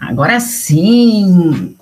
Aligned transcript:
Agora 0.00 0.38
sim! 0.38 1.76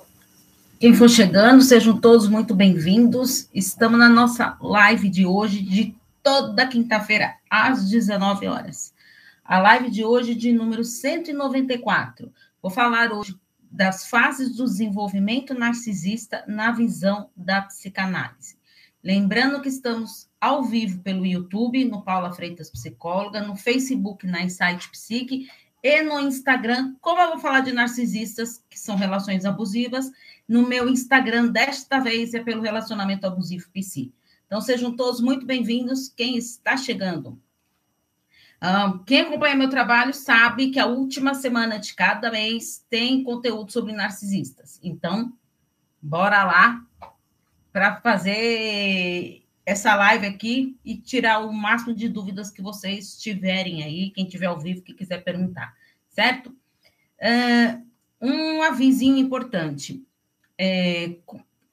Quem 0.79 0.93
for 0.93 1.09
chegando, 1.09 1.61
sejam 1.61 1.99
todos 1.99 2.27
muito 2.27 2.55
bem-vindos. 2.55 3.47
Estamos 3.53 3.99
na 3.99 4.09
nossa 4.09 4.57
live 4.59 5.07
de 5.07 5.25
hoje, 5.25 5.61
de 5.61 5.95
toda 6.23 6.67
quinta-feira, 6.67 7.35
às 7.49 7.87
19 7.89 8.47
horas. 8.47 8.93
A 9.45 9.59
live 9.59 9.91
de 9.91 10.03
hoje, 10.03 10.33
de 10.33 10.51
número 10.51 10.83
194. 10.83 12.33
Vou 12.61 12.71
falar 12.71 13.13
hoje 13.13 13.35
das 13.71 14.09
fases 14.09 14.55
do 14.55 14.65
desenvolvimento 14.65 15.53
narcisista 15.53 16.43
na 16.47 16.71
visão 16.71 17.29
da 17.35 17.61
psicanálise. 17.61 18.57
Lembrando 19.03 19.61
que 19.61 19.69
estamos 19.69 20.27
ao 20.41 20.63
vivo 20.63 20.99
pelo 21.01 21.25
YouTube, 21.25 21.85
no 21.85 22.01
Paula 22.01 22.33
Freitas 22.33 22.69
Psicóloga, 22.69 23.41
no 23.41 23.55
Facebook, 23.55 24.25
na 24.25 24.41
Insight 24.41 24.89
Psique 24.89 25.47
e 25.83 26.01
no 26.01 26.19
Instagram, 26.19 26.95
como 26.99 27.21
eu 27.21 27.29
vou 27.29 27.39
falar 27.39 27.61
de 27.61 27.71
narcisistas, 27.71 28.63
que 28.69 28.79
são 28.79 28.95
relações 28.95 29.45
abusivas, 29.45 30.11
no 30.47 30.67
meu 30.67 30.89
Instagram, 30.89 31.47
desta 31.47 31.99
vez, 31.99 32.33
é 32.33 32.39
pelo 32.39 32.61
relacionamento 32.61 33.27
abusivo 33.27 33.69
PC. 33.71 34.11
Então, 34.45 34.61
sejam 34.61 34.95
todos 34.95 35.19
muito 35.19 35.45
bem-vindos. 35.45 36.09
Quem 36.09 36.37
está 36.37 36.77
chegando? 36.77 37.39
Um, 38.61 38.97
quem 39.03 39.21
acompanha 39.21 39.55
meu 39.55 39.69
trabalho 39.69 40.13
sabe 40.13 40.71
que 40.71 40.79
a 40.79 40.87
última 40.87 41.35
semana 41.35 41.77
de 41.77 41.93
cada 41.93 42.31
mês 42.31 42.83
tem 42.89 43.23
conteúdo 43.23 43.71
sobre 43.71 43.93
narcisistas. 43.93 44.79
Então, 44.81 45.31
bora 46.01 46.43
lá 46.43 46.81
para 47.71 47.97
fazer 47.97 49.46
essa 49.67 49.93
live 49.95 50.25
aqui 50.25 50.79
e 50.85 50.95
tirar 50.95 51.39
o 51.39 51.51
máximo 51.51 51.93
de 51.93 52.07
dúvidas 52.07 52.49
que 52.49 52.61
vocês 52.61 53.17
tiverem 53.17 53.83
aí, 53.83 54.11
quem 54.11 54.25
tiver 54.25 54.45
ao 54.45 54.57
vivo 54.57 54.81
que 54.81 54.93
quiser 54.93 55.25
perguntar, 55.25 55.75
certo? 56.07 56.55
Uh, 57.19 57.85
um 58.21 58.61
avisinho 58.63 59.17
importante. 59.17 60.01
É, 60.57 61.17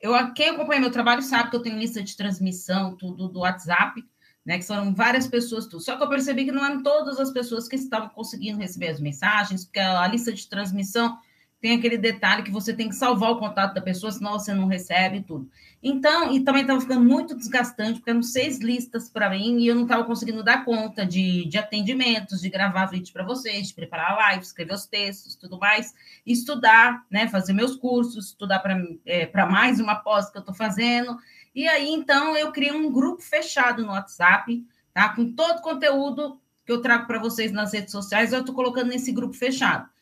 eu, 0.00 0.12
quem 0.34 0.48
acompanha 0.48 0.81
meu 0.81 0.91
trabalho 0.91 1.22
sabe 1.22 1.50
que 1.50 1.55
eu 1.55 1.62
tenho 1.62 1.78
lista 1.78 2.03
de 2.03 2.17
transmissão, 2.17 2.97
tudo 2.97 3.28
do 3.28 3.39
WhatsApp, 3.39 4.05
né? 4.45 4.59
Que 4.59 4.65
são 4.65 4.92
várias 4.92 5.28
pessoas, 5.28 5.67
tudo. 5.67 5.81
Só 5.81 5.97
que 5.97 6.03
eu 6.03 6.09
percebi 6.09 6.45
que 6.45 6.53
não 6.53 6.65
eram 6.65 6.83
todas 6.83 7.20
as 7.20 7.31
pessoas 7.31 7.69
que 7.69 7.77
estavam 7.77 8.09
conseguindo 8.09 8.59
receber 8.59 8.89
as 8.89 8.98
mensagens, 8.98 9.65
porque 9.67 9.78
a, 9.78 10.00
a 10.00 10.09
lista 10.09 10.33
de 10.33 10.48
transmissão 10.48 11.17
tem 11.65 11.79
aquele 11.79 11.97
detalhe 11.97 12.43
que 12.43 12.51
você 12.51 12.75
tem 12.75 12.91
que 12.91 12.95
salvar 12.95 13.31
o 13.31 13.39
contato 13.39 13.73
da 13.73 13.81
pessoa, 13.81 14.12
senão 14.12 14.33
você 14.33 14.53
não 14.53 14.67
recebe 14.67 15.23
tudo. 15.23 15.48
Então, 15.83 16.31
e 16.31 16.41
também 16.41 16.61
estava 16.61 16.79
ficando 16.79 17.03
muito 17.03 17.34
desgastante, 17.34 18.01
porque 18.01 18.11
eram 18.11 18.23
seis 18.23 18.59
listas 18.59 19.09
para 19.09 19.31
mim 19.31 19.61
e 19.61 19.69
eu 19.69 19.75
não 19.75 19.84
estava 19.84 20.05
conseguindo 20.05 20.45
dar 20.45 20.62
conta 20.62 21.06
de, 21.06 21.48
de 21.48 21.56
atendimentos, 21.56 22.43
de 22.43 22.51
gravar 22.51 22.84
vídeo 22.84 23.11
para 23.15 23.25
vocês, 23.25 23.69
de 23.69 23.73
preparar 23.73 24.11
a 24.11 24.17
live, 24.17 24.43
escrever 24.43 24.75
os 24.75 24.84
textos, 24.84 25.37
tudo 25.37 25.59
mais, 25.59 25.95
estudar, 26.27 27.03
né, 27.11 27.29
fazer 27.29 27.55
meus 27.55 27.77
cursos, 27.77 28.27
estudar 28.27 28.59
para 28.59 28.78
é, 29.06 29.27
mais 29.47 29.81
uma 29.81 29.95
pós 29.95 30.28
que 30.28 30.37
eu 30.37 30.41
estou 30.41 30.55
fazendo. 30.55 31.17
E 31.55 31.67
aí, 31.67 31.89
então, 31.89 32.37
eu 32.37 32.53
criei 32.53 32.73
um 32.73 32.93
grupo 32.93 33.23
fechado 33.23 33.83
no 33.83 33.93
WhatsApp, 33.93 34.62
tá? 34.93 35.09
Com 35.09 35.33
todo 35.33 35.61
o 35.61 35.62
conteúdo 35.62 36.39
que 36.67 36.73
eu 36.73 36.83
trago 36.83 37.06
para 37.06 37.19
vocês 37.19 37.53
nas 37.53 37.73
redes 37.73 37.91
sociais, 37.91 38.34
eu 38.34 38.41
estou 38.41 38.55
colocando 38.55 38.89
nesse 38.89 39.11
grupo 39.12 39.33
fechado. 39.33 39.94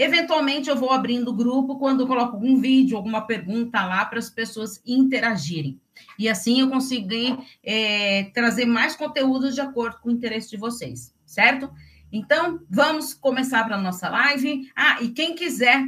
Eventualmente, 0.00 0.70
eu 0.70 0.76
vou 0.76 0.92
abrindo 0.92 1.30
o 1.30 1.34
grupo 1.34 1.76
quando 1.76 2.02
eu 2.02 2.06
coloco 2.06 2.36
algum 2.36 2.60
vídeo, 2.60 2.96
alguma 2.96 3.22
pergunta 3.22 3.84
lá 3.84 4.04
para 4.04 4.20
as 4.20 4.30
pessoas 4.30 4.80
interagirem. 4.86 5.80
E 6.16 6.28
assim 6.28 6.60
eu 6.60 6.70
consegui 6.70 7.36
é, 7.64 8.30
trazer 8.32 8.64
mais 8.64 8.94
conteúdo 8.94 9.50
de 9.50 9.60
acordo 9.60 9.98
com 9.98 10.08
o 10.08 10.12
interesse 10.12 10.50
de 10.50 10.56
vocês, 10.56 11.12
certo? 11.26 11.68
Então, 12.12 12.60
vamos 12.70 13.12
começar 13.12 13.64
para 13.64 13.74
a 13.74 13.82
nossa 13.82 14.08
live. 14.08 14.70
Ah, 14.76 15.02
e 15.02 15.08
quem 15.08 15.34
quiser 15.34 15.84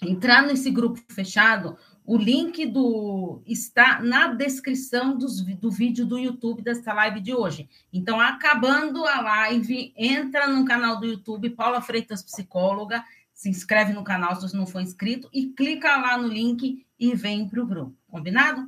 entrar 0.00 0.42
nesse 0.42 0.70
grupo 0.70 1.00
fechado, 1.08 1.76
o 2.06 2.16
link 2.16 2.64
do 2.66 3.42
está 3.44 4.00
na 4.00 4.28
descrição 4.28 5.18
dos, 5.18 5.42
do 5.42 5.68
vídeo 5.72 6.06
do 6.06 6.16
YouTube 6.16 6.62
dessa 6.62 6.92
live 6.94 7.18
de 7.18 7.34
hoje. 7.34 7.68
Então, 7.92 8.20
acabando 8.20 9.04
a 9.04 9.20
live, 9.20 9.92
entra 9.96 10.46
no 10.46 10.64
canal 10.64 11.00
do 11.00 11.06
YouTube 11.06 11.50
Paula 11.50 11.82
Freitas 11.82 12.22
Psicóloga 12.22 13.02
se 13.36 13.50
inscreve 13.50 13.92
no 13.92 14.02
canal 14.02 14.34
se 14.34 14.40
você 14.40 14.56
não 14.56 14.66
for 14.66 14.80
inscrito 14.80 15.28
e 15.30 15.48
clica 15.50 15.94
lá 15.98 16.16
no 16.16 16.26
link 16.26 16.86
e 16.98 17.14
vem 17.14 17.46
para 17.46 17.62
o 17.62 17.66
grupo, 17.66 17.94
combinado? 18.08 18.66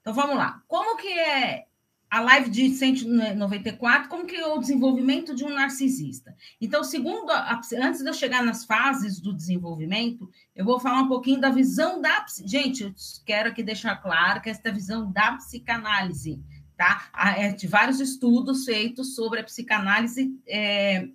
Então 0.00 0.14
vamos 0.14 0.36
lá. 0.36 0.62
Como 0.66 0.96
que 0.96 1.06
é 1.06 1.66
a 2.08 2.20
live 2.20 2.48
de 2.48 2.70
194, 2.70 4.08
como 4.08 4.24
que 4.24 4.36
é 4.36 4.46
o 4.46 4.58
desenvolvimento 4.58 5.34
de 5.34 5.44
um 5.44 5.50
narcisista? 5.50 6.34
Então, 6.58 6.82
segundo 6.82 7.30
a, 7.30 7.60
antes 7.76 8.00
de 8.00 8.08
eu 8.08 8.14
chegar 8.14 8.42
nas 8.42 8.64
fases 8.64 9.20
do 9.20 9.34
desenvolvimento, 9.34 10.30
eu 10.56 10.64
vou 10.64 10.80
falar 10.80 11.02
um 11.02 11.08
pouquinho 11.08 11.40
da 11.40 11.50
visão 11.50 12.00
da 12.00 12.24
gente, 12.46 12.84
eu 12.84 12.94
quero 13.26 13.50
aqui 13.50 13.62
deixar 13.62 13.96
claro 13.96 14.40
que 14.40 14.48
esta 14.48 14.72
visão 14.72 15.12
da 15.12 15.32
psicanálise, 15.32 16.42
tá? 16.74 17.10
É 17.36 17.52
de 17.52 17.66
vários 17.66 18.00
estudos 18.00 18.64
feitos 18.64 19.14
sobre 19.14 19.40
a 19.40 19.44
psicanálise 19.44 20.40
é, 20.46 21.08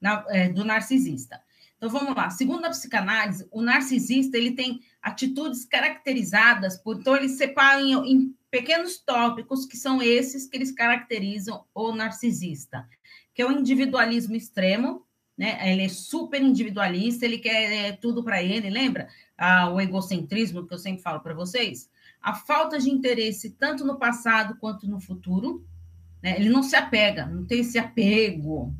na, 0.00 0.24
é, 0.30 0.48
do 0.48 0.64
narcisista. 0.64 1.40
Então 1.82 1.90
vamos 1.90 2.14
lá. 2.14 2.30
Segundo 2.30 2.64
a 2.64 2.70
psicanálise, 2.70 3.44
o 3.50 3.60
narcisista 3.60 4.38
ele 4.38 4.52
tem 4.52 4.82
atitudes 5.02 5.64
caracterizadas 5.64 6.78
por 6.78 7.00
então 7.00 7.16
ele 7.16 7.28
separa 7.28 7.82
em, 7.82 7.92
em 8.08 8.36
pequenos 8.48 8.98
tópicos 8.98 9.66
que 9.66 9.76
são 9.76 10.00
esses 10.00 10.46
que 10.46 10.56
eles 10.56 10.70
caracterizam 10.70 11.64
o 11.74 11.92
narcisista, 11.92 12.88
que 13.34 13.42
é 13.42 13.46
o 13.46 13.50
individualismo 13.50 14.36
extremo, 14.36 15.04
né? 15.36 15.58
Ele 15.72 15.82
é 15.82 15.88
super 15.88 16.40
individualista, 16.40 17.24
ele 17.26 17.38
quer 17.38 17.72
é, 17.72 17.90
tudo 17.90 18.22
para 18.22 18.40
ele, 18.40 18.70
lembra? 18.70 19.08
Ah, 19.36 19.68
o 19.68 19.80
egocentrismo 19.80 20.64
que 20.64 20.74
eu 20.74 20.78
sempre 20.78 21.02
falo 21.02 21.18
para 21.18 21.34
vocês, 21.34 21.90
a 22.20 22.32
falta 22.32 22.78
de 22.78 22.90
interesse 22.90 23.50
tanto 23.58 23.84
no 23.84 23.98
passado 23.98 24.56
quanto 24.60 24.86
no 24.86 25.00
futuro, 25.00 25.66
né? 26.22 26.36
Ele 26.36 26.48
não 26.48 26.62
se 26.62 26.76
apega, 26.76 27.26
não 27.26 27.44
tem 27.44 27.58
esse 27.58 27.76
apego 27.76 28.72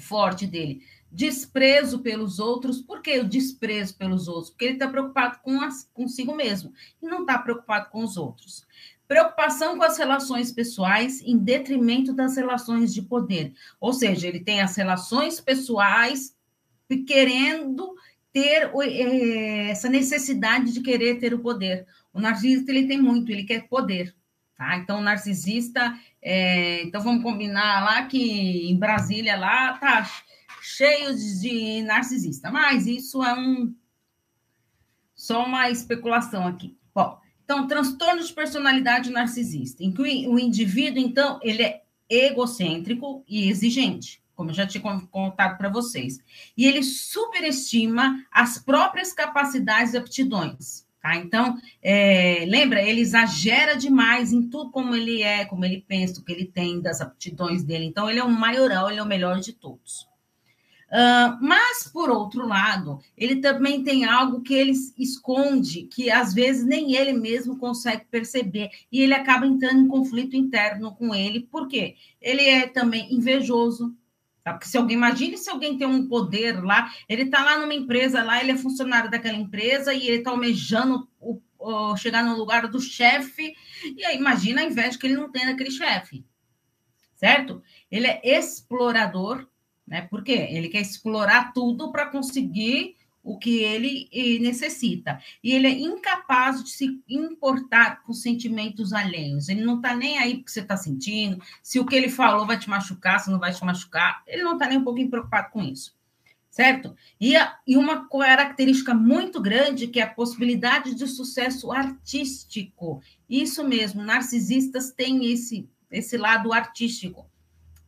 forte 0.00 0.48
dele 0.48 0.82
desprezo 1.12 1.98
pelos 1.98 2.38
outros. 2.38 2.80
Por 2.80 3.02
que 3.02 3.18
o 3.20 3.28
desprezo 3.28 3.96
pelos 3.96 4.26
outros? 4.26 4.50
Porque 4.50 4.64
ele 4.64 4.74
está 4.74 4.88
preocupado 4.88 5.38
com 5.42 5.60
as, 5.60 5.88
consigo 5.92 6.34
mesmo 6.34 6.72
e 7.00 7.06
não 7.06 7.20
está 7.20 7.38
preocupado 7.38 7.90
com 7.90 8.02
os 8.02 8.16
outros. 8.16 8.66
Preocupação 9.06 9.76
com 9.76 9.84
as 9.84 9.98
relações 9.98 10.50
pessoais 10.50 11.20
em 11.20 11.36
detrimento 11.36 12.14
das 12.14 12.34
relações 12.34 12.94
de 12.94 13.02
poder. 13.02 13.52
Ou 13.78 13.92
seja, 13.92 14.26
ele 14.26 14.40
tem 14.40 14.62
as 14.62 14.74
relações 14.74 15.38
pessoais 15.38 16.34
querendo 17.06 17.94
ter 18.32 18.70
é, 18.74 19.70
essa 19.70 19.88
necessidade 19.88 20.72
de 20.72 20.80
querer 20.80 21.18
ter 21.18 21.34
o 21.34 21.40
poder. 21.40 21.86
O 22.12 22.20
narcisista 22.20 22.70
ele 22.70 22.86
tem 22.86 23.00
muito, 23.00 23.30
ele 23.30 23.44
quer 23.44 23.68
poder. 23.68 24.14
Tá? 24.56 24.76
Então, 24.76 25.00
o 25.00 25.02
narcisista, 25.02 25.98
é, 26.22 26.82
então 26.82 27.02
vamos 27.02 27.22
combinar 27.22 27.84
lá 27.84 28.06
que 28.06 28.70
em 28.70 28.78
Brasília 28.78 29.36
lá 29.36 29.74
tá 29.78 30.08
cheio 30.62 31.14
de 31.14 31.82
narcisista, 31.82 32.50
mas 32.50 32.86
isso 32.86 33.22
é 33.22 33.34
um 33.34 33.74
só 35.14 35.44
uma 35.44 35.70
especulação 35.70 36.46
aqui. 36.46 36.76
Bom, 36.94 37.18
então 37.44 37.66
transtorno 37.66 38.22
de 38.22 38.32
personalidade 38.32 39.10
narcisista, 39.10 39.82
em 39.82 39.92
que 39.92 40.02
o 40.02 40.38
indivíduo 40.38 41.02
então 41.02 41.38
ele 41.42 41.62
é 41.62 41.82
egocêntrico 42.08 43.24
e 43.26 43.48
exigente, 43.48 44.22
como 44.34 44.50
eu 44.50 44.54
já 44.54 44.66
tinha 44.66 44.82
contado 44.82 45.58
para 45.58 45.68
vocês, 45.68 46.18
e 46.56 46.66
ele 46.66 46.82
superestima 46.82 48.24
as 48.30 48.58
próprias 48.58 49.12
capacidades 49.12 49.94
e 49.94 49.96
aptidões. 49.96 50.86
Tá? 51.00 51.16
Então, 51.16 51.58
é, 51.82 52.44
lembra, 52.46 52.80
ele 52.80 53.00
exagera 53.00 53.76
demais 53.76 54.32
em 54.32 54.48
tudo 54.48 54.70
como 54.70 54.94
ele 54.94 55.20
é, 55.20 55.44
como 55.44 55.64
ele 55.64 55.84
pensa, 55.86 56.20
o 56.20 56.24
que 56.24 56.30
ele 56.30 56.44
tem, 56.44 56.80
das 56.80 57.00
aptidões 57.00 57.64
dele. 57.64 57.86
Então, 57.86 58.08
ele 58.08 58.20
é 58.20 58.24
o 58.24 58.30
maioral, 58.30 58.88
ele 58.88 59.00
é 59.00 59.02
o 59.02 59.06
melhor 59.06 59.40
de 59.40 59.52
todos. 59.52 60.06
Uh, 60.92 61.38
mas, 61.40 61.88
por 61.88 62.10
outro 62.10 62.46
lado, 62.46 63.00
ele 63.16 63.36
também 63.36 63.82
tem 63.82 64.04
algo 64.04 64.42
que 64.42 64.52
ele 64.52 64.72
esconde, 64.98 65.84
que 65.84 66.10
às 66.10 66.34
vezes 66.34 66.66
nem 66.66 66.94
ele 66.94 67.14
mesmo 67.14 67.56
consegue 67.56 68.04
perceber, 68.10 68.68
e 68.92 69.00
ele 69.00 69.14
acaba 69.14 69.46
entrando 69.46 69.80
em 69.80 69.88
conflito 69.88 70.36
interno 70.36 70.94
com 70.94 71.14
ele, 71.14 71.48
por 71.50 71.66
quê? 71.66 71.96
Ele 72.20 72.42
é 72.42 72.66
também 72.66 73.10
invejoso, 73.10 73.96
tá? 74.44 74.52
Porque 74.52 74.68
se 74.68 74.76
alguém, 74.76 74.94
imagine 74.94 75.38
se 75.38 75.48
alguém 75.48 75.78
tem 75.78 75.86
um 75.86 76.06
poder 76.06 76.62
lá, 76.62 76.92
ele 77.08 77.22
está 77.22 77.42
lá 77.42 77.58
numa 77.58 77.72
empresa, 77.72 78.22
lá 78.22 78.42
ele 78.42 78.52
é 78.52 78.58
funcionário 78.58 79.10
daquela 79.10 79.38
empresa 79.38 79.94
e 79.94 80.06
ele 80.06 80.18
está 80.18 80.30
almejando 80.30 81.08
o, 81.18 81.40
o, 81.58 81.96
chegar 81.96 82.22
no 82.22 82.36
lugar 82.36 82.68
do 82.68 82.78
chefe, 82.78 83.54
e 83.96 84.04
aí 84.04 84.18
imagina 84.18 84.60
a 84.60 84.64
inveja 84.64 84.98
que 84.98 85.06
ele 85.06 85.16
não 85.16 85.32
tem 85.32 85.46
daquele 85.46 85.70
chefe, 85.70 86.22
certo? 87.14 87.62
Ele 87.90 88.08
é 88.08 88.20
explorador, 88.38 89.46
né? 89.92 90.08
Porque 90.10 90.32
ele 90.32 90.70
quer 90.70 90.80
explorar 90.80 91.52
tudo 91.52 91.92
para 91.92 92.06
conseguir 92.06 92.96
o 93.22 93.38
que 93.38 93.58
ele 93.58 94.08
eh, 94.10 94.38
necessita. 94.40 95.20
E 95.44 95.52
ele 95.52 95.66
é 95.66 95.70
incapaz 95.70 96.64
de 96.64 96.70
se 96.70 97.02
importar 97.06 98.02
com 98.02 98.14
sentimentos 98.14 98.94
alheios. 98.94 99.50
Ele 99.50 99.60
não 99.60 99.76
está 99.76 99.94
nem 99.94 100.18
aí 100.18 100.38
porque 100.38 100.50
você 100.50 100.60
está 100.60 100.78
sentindo, 100.78 101.42
se 101.62 101.78
o 101.78 101.84
que 101.84 101.94
ele 101.94 102.08
falou 102.08 102.46
vai 102.46 102.58
te 102.58 102.70
machucar, 102.70 103.20
se 103.20 103.30
não 103.30 103.38
vai 103.38 103.52
te 103.52 103.62
machucar. 103.62 104.22
Ele 104.26 104.42
não 104.42 104.54
está 104.54 104.66
nem 104.66 104.78
um 104.78 104.84
pouquinho 104.84 105.10
preocupado 105.10 105.50
com 105.50 105.62
isso. 105.62 105.94
certo? 106.50 106.96
E, 107.20 107.36
a, 107.36 107.58
e 107.66 107.76
uma 107.76 108.08
característica 108.08 108.94
muito 108.94 109.42
grande 109.42 109.88
que 109.88 110.00
é 110.00 110.04
a 110.04 110.14
possibilidade 110.14 110.94
de 110.94 111.06
sucesso 111.06 111.70
artístico. 111.70 113.02
Isso 113.28 113.62
mesmo, 113.62 114.02
narcisistas 114.02 114.90
têm 114.90 115.30
esse, 115.30 115.68
esse 115.90 116.16
lado 116.16 116.50
artístico, 116.50 117.30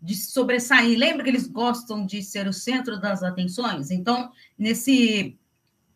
de 0.04 0.14
sobressair. 0.14 0.98
Lembra 0.98 1.24
que 1.24 1.30
eles 1.30 1.48
gostam 1.48 2.04
de 2.04 2.22
ser 2.22 2.46
o 2.46 2.52
centro 2.52 3.00
das 3.00 3.22
atenções? 3.22 3.90
Então, 3.90 4.30
nesse 4.58 5.38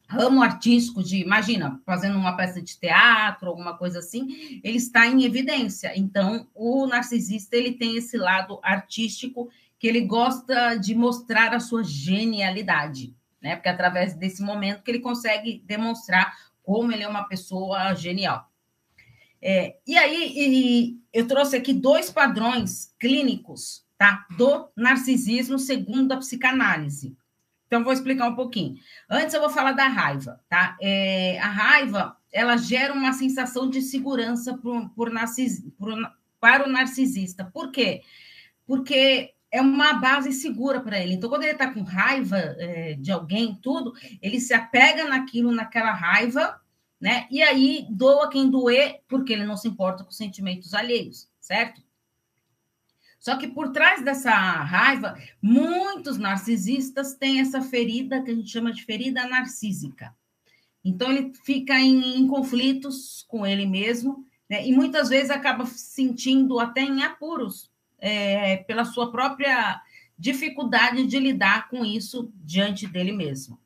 ramo 0.08 0.43
artístico 0.43 1.02
de, 1.05 1.19
imagina, 1.19 1.78
fazendo 1.84 2.16
uma 2.16 2.34
peça 2.34 2.62
de 2.62 2.78
teatro, 2.78 3.50
alguma 3.50 3.76
coisa 3.76 3.99
assim, 3.99 4.60
ele 4.64 4.78
está 4.78 5.06
em 5.06 5.25
evidência. 5.25 5.93
Então, 5.94 6.49
o 6.55 6.87
narcisista, 6.87 7.55
ele 7.55 7.72
tem 7.72 7.99
esse 7.99 8.16
lado 8.16 8.58
artístico 8.62 9.50
que 9.78 9.87
ele 9.87 10.00
gosta 10.00 10.76
de 10.76 10.94
mostrar 10.94 11.54
a 11.54 11.61
sua 11.61 11.84
genialidade, 11.84 13.14
né? 13.43 13.56
Porque 13.56 13.69
é 13.69 13.72
através 13.72 14.14
desse 14.14 14.43
momento 14.43 14.82
que 14.82 14.90
ele 14.90 15.00
consegue 15.00 15.62
demonstrar 15.66 16.34
como 16.62 16.90
ele 16.90 17.02
é 17.02 17.08
uma 17.08 17.25
pessoa 17.25 17.94
genial. 17.94 18.50
É, 19.40 19.76
e 19.87 19.96
aí, 19.99 20.32
e 20.34 20.99
eu 21.12 21.28
trouxe 21.28 21.56
aqui 21.56 21.75
dois 21.75 22.11
padrões 22.11 22.94
clínicos, 22.99 23.87
tá? 23.98 24.26
Do 24.36 24.70
narcisismo 24.76 25.58
segundo 25.58 26.12
a 26.12 26.16
psicanálise. 26.16 27.16
Então, 27.66 27.84
vou 27.84 27.92
explicar 27.92 28.28
um 28.28 28.34
pouquinho. 28.34 28.76
Antes, 29.10 29.34
eu 29.34 29.40
vou 29.40 29.50
falar 29.50 29.72
da 29.72 29.88
raiva, 29.88 30.40
tá? 30.48 30.76
É, 30.80 31.38
a 31.38 31.48
raiva, 31.48 32.16
ela 32.32 32.56
gera 32.56 32.94
uma 32.94 33.12
sensação 33.12 33.68
de 33.68 33.82
segurança 33.82 34.58
por 34.96 35.10
narcis, 35.10 35.62
por, 35.76 35.94
para 36.40 36.66
o 36.66 36.72
narcisista. 36.72 37.44
Por 37.44 37.70
quê? 37.70 38.02
Porque 38.66 39.34
é 39.50 39.60
uma 39.60 39.94
base 39.94 40.32
segura 40.32 40.80
para 40.80 40.98
ele. 40.98 41.14
Então, 41.14 41.28
quando 41.28 41.42
ele 41.42 41.52
está 41.52 41.72
com 41.72 41.82
raiva 41.82 42.38
é, 42.38 42.94
de 42.94 43.10
alguém, 43.10 43.54
tudo, 43.60 43.92
ele 44.22 44.40
se 44.40 44.54
apega 44.54 45.06
naquilo, 45.06 45.52
naquela 45.52 45.92
raiva, 45.92 46.58
né? 46.98 47.26
E 47.30 47.42
aí 47.42 47.86
doa 47.90 48.30
quem 48.30 48.48
doer, 48.48 49.00
porque 49.08 49.32
ele 49.32 49.44
não 49.44 49.56
se 49.56 49.68
importa 49.68 50.04
com 50.04 50.10
sentimentos 50.10 50.72
alheios, 50.72 51.28
certo? 51.38 51.82
Só 53.18 53.36
que 53.36 53.48
por 53.48 53.72
trás 53.72 54.02
dessa 54.02 54.30
raiva, 54.30 55.16
muitos 55.42 56.18
narcisistas 56.18 57.14
têm 57.14 57.40
essa 57.40 57.60
ferida 57.60 58.22
que 58.22 58.30
a 58.30 58.34
gente 58.34 58.50
chama 58.50 58.72
de 58.72 58.84
ferida 58.84 59.26
narcísica. 59.26 60.14
Então, 60.84 61.10
ele 61.10 61.32
fica 61.44 61.74
em, 61.78 62.18
em 62.18 62.26
conflitos 62.26 63.24
com 63.28 63.46
ele 63.46 63.66
mesmo, 63.66 64.24
né? 64.48 64.66
E 64.66 64.72
muitas 64.72 65.08
vezes 65.08 65.30
acaba 65.30 65.66
sentindo 65.66 66.58
até 66.58 66.80
em 66.82 67.02
apuros 67.02 67.70
é, 67.98 68.58
pela 68.58 68.84
sua 68.84 69.10
própria 69.10 69.82
dificuldade 70.18 71.06
de 71.06 71.18
lidar 71.18 71.68
com 71.68 71.84
isso 71.84 72.32
diante 72.36 72.86
dele 72.86 73.12
mesmo. 73.12 73.58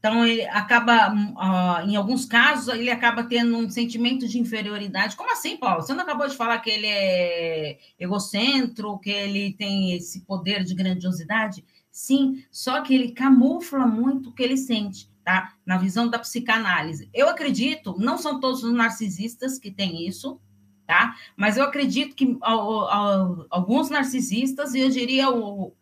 Então, 0.00 0.26
ele 0.26 0.46
acaba, 0.46 1.12
uh, 1.12 1.86
em 1.86 1.94
alguns 1.94 2.24
casos, 2.24 2.74
ele 2.74 2.90
acaba 2.90 3.22
tendo 3.22 3.54
um 3.54 3.68
sentimento 3.68 4.26
de 4.26 4.38
inferioridade. 4.38 5.14
Como 5.14 5.30
assim, 5.30 5.58
Paulo? 5.58 5.82
Você 5.82 5.92
não 5.92 6.02
acabou 6.02 6.26
de 6.26 6.34
falar 6.34 6.58
que 6.60 6.70
ele 6.70 6.86
é 6.86 7.78
egocêntrico, 7.98 8.98
que 8.98 9.10
ele 9.10 9.52
tem 9.52 9.94
esse 9.94 10.22
poder 10.22 10.64
de 10.64 10.74
grandiosidade? 10.74 11.62
Sim, 11.92 12.42
só 12.50 12.80
que 12.80 12.94
ele 12.94 13.12
camufla 13.12 13.86
muito 13.86 14.30
o 14.30 14.32
que 14.32 14.42
ele 14.42 14.56
sente, 14.56 15.10
tá? 15.22 15.52
Na 15.66 15.76
visão 15.76 16.08
da 16.08 16.18
psicanálise. 16.18 17.10
Eu 17.12 17.28
acredito, 17.28 17.94
não 17.98 18.16
são 18.16 18.40
todos 18.40 18.62
os 18.62 18.72
narcisistas 18.72 19.58
que 19.58 19.70
têm 19.70 20.08
isso, 20.08 20.40
tá? 20.86 21.14
Mas 21.36 21.58
eu 21.58 21.64
acredito 21.64 22.16
que 22.16 22.38
alguns 22.40 23.90
narcisistas, 23.90 24.72
e 24.72 24.80
eu 24.80 24.88
diria 24.88 25.28
o, 25.28 25.74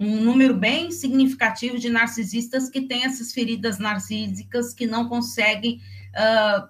um 0.00 0.24
número 0.24 0.54
bem 0.54 0.90
significativo 0.90 1.78
de 1.78 1.90
narcisistas 1.90 2.70
que 2.70 2.80
têm 2.80 3.04
essas 3.04 3.32
feridas 3.32 3.78
narcísicas 3.78 4.72
que 4.72 4.86
não 4.86 5.06
conseguem, 5.06 5.78
uh, 6.16 6.66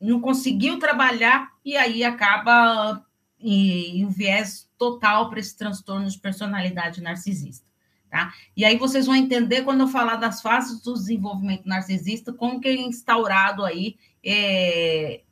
não 0.00 0.20
conseguiu 0.20 0.78
trabalhar 0.78 1.50
e 1.64 1.76
aí 1.76 2.04
acaba 2.04 3.04
em 3.40 4.06
um 4.06 4.10
viés 4.10 4.70
total 4.78 5.28
para 5.28 5.40
esse 5.40 5.56
transtorno 5.56 6.08
de 6.08 6.18
personalidade 6.18 7.02
narcisista. 7.02 7.66
Tá? 8.08 8.32
E 8.56 8.64
aí 8.64 8.78
vocês 8.78 9.06
vão 9.06 9.14
entender 9.16 9.62
quando 9.62 9.80
eu 9.80 9.88
falar 9.88 10.16
das 10.16 10.40
fases 10.40 10.80
do 10.80 10.94
desenvolvimento 10.94 11.66
narcisista, 11.66 12.32
como 12.32 12.60
que 12.60 12.68
é 12.68 12.74
instaurado 12.74 13.64
aí 13.64 13.96
é, 14.24 15.22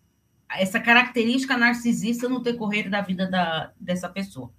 essa 0.51 0.79
característica 0.81 1.57
narcisista 1.57 2.29
no 2.29 2.43
decorrer 2.43 2.91
da 2.91 3.01
vida 3.01 3.31
da, 3.31 3.73
dessa 3.81 4.09
pessoa, 4.09 4.53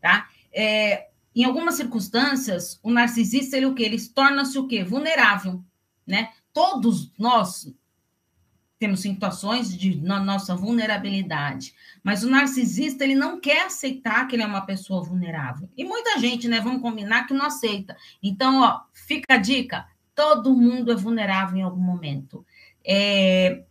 tá? 0.00 0.28
É, 0.50 1.09
em 1.34 1.44
algumas 1.44 1.76
circunstâncias, 1.76 2.78
o 2.82 2.90
narcisista, 2.90 3.56
ele 3.56 3.66
o 3.66 3.74
quê? 3.74 3.84
Ele 3.84 4.00
torna-se 4.08 4.58
o 4.58 4.66
quê? 4.66 4.82
Vulnerável, 4.82 5.64
né? 6.06 6.30
Todos 6.52 7.12
nós 7.18 7.72
temos 8.80 9.00
situações 9.00 9.76
de 9.76 10.00
na 10.00 10.18
nossa 10.18 10.56
vulnerabilidade, 10.56 11.74
mas 12.02 12.24
o 12.24 12.30
narcisista, 12.30 13.04
ele 13.04 13.14
não 13.14 13.38
quer 13.38 13.66
aceitar 13.66 14.26
que 14.26 14.34
ele 14.34 14.42
é 14.42 14.46
uma 14.46 14.64
pessoa 14.64 15.02
vulnerável. 15.02 15.68
E 15.76 15.84
muita 15.84 16.18
gente, 16.18 16.48
né, 16.48 16.60
vamos 16.60 16.80
combinar 16.80 17.26
que 17.26 17.34
não 17.34 17.44
aceita. 17.44 17.94
Então, 18.22 18.62
ó, 18.62 18.80
fica 18.94 19.34
a 19.34 19.36
dica, 19.36 19.86
todo 20.14 20.56
mundo 20.56 20.90
é 20.90 20.96
vulnerável 20.96 21.58
em 21.58 21.62
algum 21.62 21.80
momento. 21.80 22.44
É, 22.82 23.64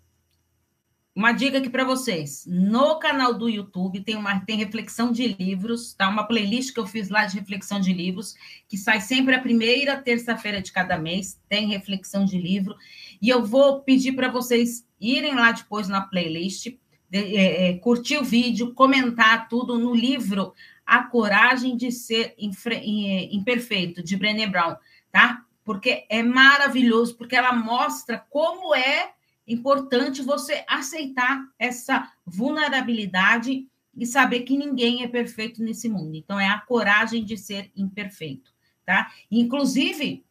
uma 1.19 1.33
dica 1.33 1.57
aqui 1.57 1.69
para 1.69 1.83
vocês. 1.83 2.45
No 2.48 2.98
canal 2.98 3.33
do 3.33 3.50
YouTube 3.50 4.00
tem 4.00 4.16
uma 4.16 4.39
tem 4.39 4.56
reflexão 4.56 5.12
de 5.12 5.27
livros, 5.27 5.94
tá? 5.94 6.07
Uma 6.07 6.24
playlist 6.24 6.74
que 6.74 6.80
eu 6.80 6.88
fiz 6.88 7.10
lá 7.10 7.25
de 7.25 7.38
reflexão 7.38 7.77
de 7.77 7.92
livros, 7.92 8.36
que 8.69 8.77
sai 8.77 9.01
sempre 9.01 9.36
a 9.36 9.42
primeira 9.42 9.98
terça-feira 9.98 10.62
de 10.62 10.71
cada 10.71 10.98
mês, 10.98 11.38
tem 11.50 11.68
reflexão 11.68 12.24
de 12.24 12.38
livro. 12.38 12.74
E 13.21 13.27
eu 13.27 13.44
vou 13.44 13.81
pedir 13.81 14.13
para 14.13 14.31
vocês 14.31 14.88
irem 14.98 15.36
lá 15.36 15.51
depois 15.51 15.89
na 15.89 16.00
playlist, 16.00 16.68
de, 17.10 17.36
é, 17.36 17.72
é, 17.72 17.74
curtir 17.80 18.18
o 18.18 18.24
vídeo, 18.24 18.74
comentar 18.74 19.50
tudo 19.50 19.77
no 19.77 19.94
livro 19.94 20.54
A 20.86 21.04
Coragem 21.04 21.75
de 21.75 21.92
Ser 21.92 22.33
Imperfeito, 22.38 24.01
de 24.01 24.15
Brené 24.15 24.48
Brown, 24.48 24.77
tá? 25.12 25.44
Porque 25.65 26.06
é 26.07 26.24
maravilhoso, 26.24 27.18
porque 27.18 27.36
ela 27.36 27.51
mostra 27.51 28.25
como 28.30 28.74
é 28.74 29.19
importante 29.50 30.22
você 30.22 30.63
aceitar 30.68 31.44
essa 31.57 32.12
vulnerabilidade 32.25 33.68
e 33.98 34.06
saber 34.06 34.42
que 34.42 34.57
ninguém 34.57 35.04
é 35.04 35.07
perfeito 35.07 35.62
nesse 35.62 35.90
mundo. 35.90 36.16
Então, 36.16 36.40
é 36.40 36.48
a 36.48 36.60
coragem 36.60 37.25
de 37.25 37.36
ser 37.38 37.72
imperfeito, 37.75 38.54
tá? 38.86 39.12
Inclusive, 39.30 40.24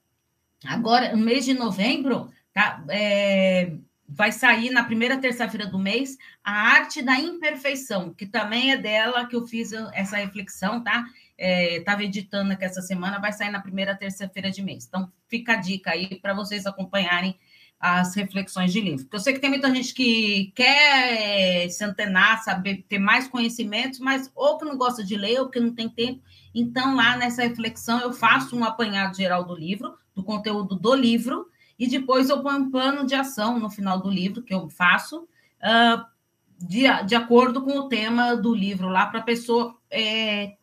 agora, 0.65 1.15
no 1.15 1.25
mês 1.25 1.45
de 1.45 1.53
novembro, 1.53 2.33
tá? 2.53 2.83
É, 2.89 3.73
vai 4.09 4.33
sair 4.33 4.71
na 4.71 4.85
primeira 4.85 5.19
terça-feira 5.19 5.67
do 5.67 5.79
mês 5.79 6.17
a 6.43 6.53
arte 6.53 7.03
da 7.03 7.21
imperfeição, 7.21 8.15
que 8.15 8.25
também 8.25 8.73
é 8.73 8.77
dela 8.77 9.27
que 9.27 9.37
eu 9.37 9.47
fiz 9.47 9.73
essa 9.93 10.17
reflexão, 10.17 10.83
tá? 10.83 11.05
Estava 11.37 12.03
é, 12.03 12.07
editando 12.07 12.53
aqui 12.53 12.65
essa 12.65 12.81
semana, 12.81 13.21
vai 13.21 13.33
sair 13.33 13.51
na 13.51 13.61
primeira 13.61 13.95
terça-feira 13.95 14.51
de 14.51 14.63
mês. 14.63 14.87
Então, 14.87 15.13
fica 15.29 15.53
a 15.53 15.57
dica 15.57 15.91
aí 15.91 16.19
para 16.21 16.33
vocês 16.33 16.67
acompanharem 16.67 17.39
as 17.81 18.15
reflexões 18.15 18.73
de 18.73 18.81
livro. 18.81 19.05
Porque 19.05 19.17
eu 19.17 19.21
sei 19.21 19.33
que 19.33 19.41
tem 19.41 19.51
muita 19.51 19.73
gente 19.73 19.95
que 19.95 20.53
quer 20.55 21.69
se 21.71 21.85
antenar, 21.85 22.43
saber, 22.43 22.85
ter 22.89 22.99
mais 22.99 23.29
conhecimentos, 23.29 24.01
mas 24.01 24.31
ou 24.35 24.59
que 24.59 24.65
não 24.65 24.77
gosta 24.77 25.05
de 25.05 25.17
ler, 25.17 25.41
ou 25.41 25.49
que 25.49 25.61
não 25.61 25.73
tem 25.73 25.89
tempo. 25.89 26.21
Então, 26.55 26.97
lá 26.97 27.17
nessa 27.17 27.43
reflexão, 27.43 28.01
eu 28.01 28.13
faço 28.13 28.57
um 28.57 28.65
apanhado 28.65 29.17
geral 29.17 29.45
do 29.45 29.55
livro, 29.55 29.95
do 30.15 30.25
conteúdo 30.25 30.75
do 30.75 30.95
livro, 30.95 31.49
e 31.79 31.87
depois 31.87 32.29
eu 32.29 32.43
ponho 32.43 32.59
um 32.59 32.71
plano 32.71 33.07
de 33.07 33.15
ação 33.15 33.61
no 33.61 33.71
final 33.71 34.01
do 34.01 34.11
livro, 34.11 34.43
que 34.43 34.53
eu 34.53 34.69
faço, 34.69 35.21
uh, 35.21 36.05
de, 36.59 36.83
de 37.07 37.15
acordo 37.15 37.63
com 37.63 37.79
o 37.79 37.89
tema 37.89 38.35
do 38.35 38.53
livro 38.53 38.89
lá, 38.89 39.07
para 39.07 39.21
a 39.21 39.23
pessoa 39.23 39.77
é, 39.89 40.57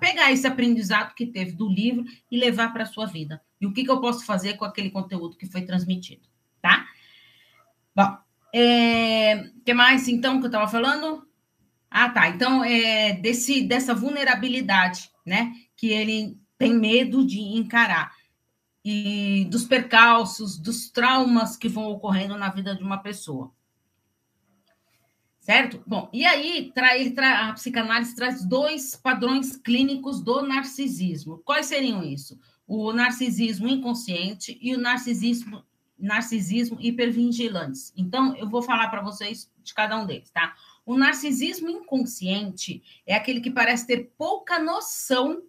pegar 0.00 0.32
esse 0.32 0.44
aprendizado 0.44 1.14
que 1.14 1.26
teve 1.26 1.52
do 1.52 1.68
livro 1.68 2.04
e 2.28 2.36
levar 2.36 2.72
para 2.72 2.82
a 2.82 2.86
sua 2.86 3.06
vida. 3.06 3.40
E 3.60 3.66
o 3.66 3.72
que, 3.72 3.84
que 3.84 3.90
eu 3.90 4.00
posso 4.00 4.26
fazer 4.26 4.54
com 4.54 4.64
aquele 4.64 4.90
conteúdo 4.90 5.36
que 5.36 5.46
foi 5.46 5.62
transmitido 5.62 6.26
tá? 6.60 6.86
Bom, 7.94 8.16
é, 8.54 9.50
que 9.64 9.74
mais 9.74 10.08
então 10.08 10.38
que 10.38 10.44
eu 10.44 10.48
estava 10.48 10.68
falando? 10.68 11.26
Ah, 11.90 12.10
tá. 12.10 12.28
Então, 12.28 12.64
é 12.64 13.12
desse, 13.14 13.62
dessa 13.62 13.94
vulnerabilidade, 13.94 15.10
né? 15.24 15.52
Que 15.76 15.88
ele 15.88 16.38
tem 16.58 16.74
medo 16.74 17.26
de 17.26 17.40
encarar. 17.40 18.14
E 18.84 19.46
dos 19.50 19.64
percalços, 19.64 20.58
dos 20.58 20.90
traumas 20.90 21.56
que 21.56 21.68
vão 21.68 21.86
ocorrendo 21.86 22.36
na 22.36 22.50
vida 22.50 22.74
de 22.74 22.82
uma 22.82 22.98
pessoa. 22.98 23.52
Certo? 25.40 25.82
Bom, 25.86 26.10
e 26.12 26.26
aí 26.26 26.72
tra, 26.74 26.88
tra, 27.14 27.48
a 27.48 27.52
psicanálise 27.52 28.16
traz 28.16 28.44
dois 28.44 28.96
padrões 28.96 29.56
clínicos 29.56 30.20
do 30.20 30.42
narcisismo. 30.42 31.38
Quais 31.44 31.66
seriam 31.66 32.02
isso? 32.02 32.38
O 32.66 32.92
narcisismo 32.92 33.68
inconsciente 33.68 34.58
e 34.60 34.74
o 34.74 34.78
narcisismo 34.78 35.64
narcisismo 35.98 36.78
hipervigilantes. 36.80 37.92
Então, 37.96 38.36
eu 38.36 38.48
vou 38.48 38.62
falar 38.62 38.88
para 38.88 39.02
vocês 39.02 39.50
de 39.62 39.74
cada 39.74 39.98
um 39.98 40.06
deles, 40.06 40.30
tá? 40.30 40.54
O 40.84 40.96
narcisismo 40.96 41.68
inconsciente 41.68 42.82
é 43.06 43.14
aquele 43.14 43.40
que 43.40 43.50
parece 43.50 43.86
ter 43.86 44.12
pouca 44.16 44.58
noção 44.58 45.42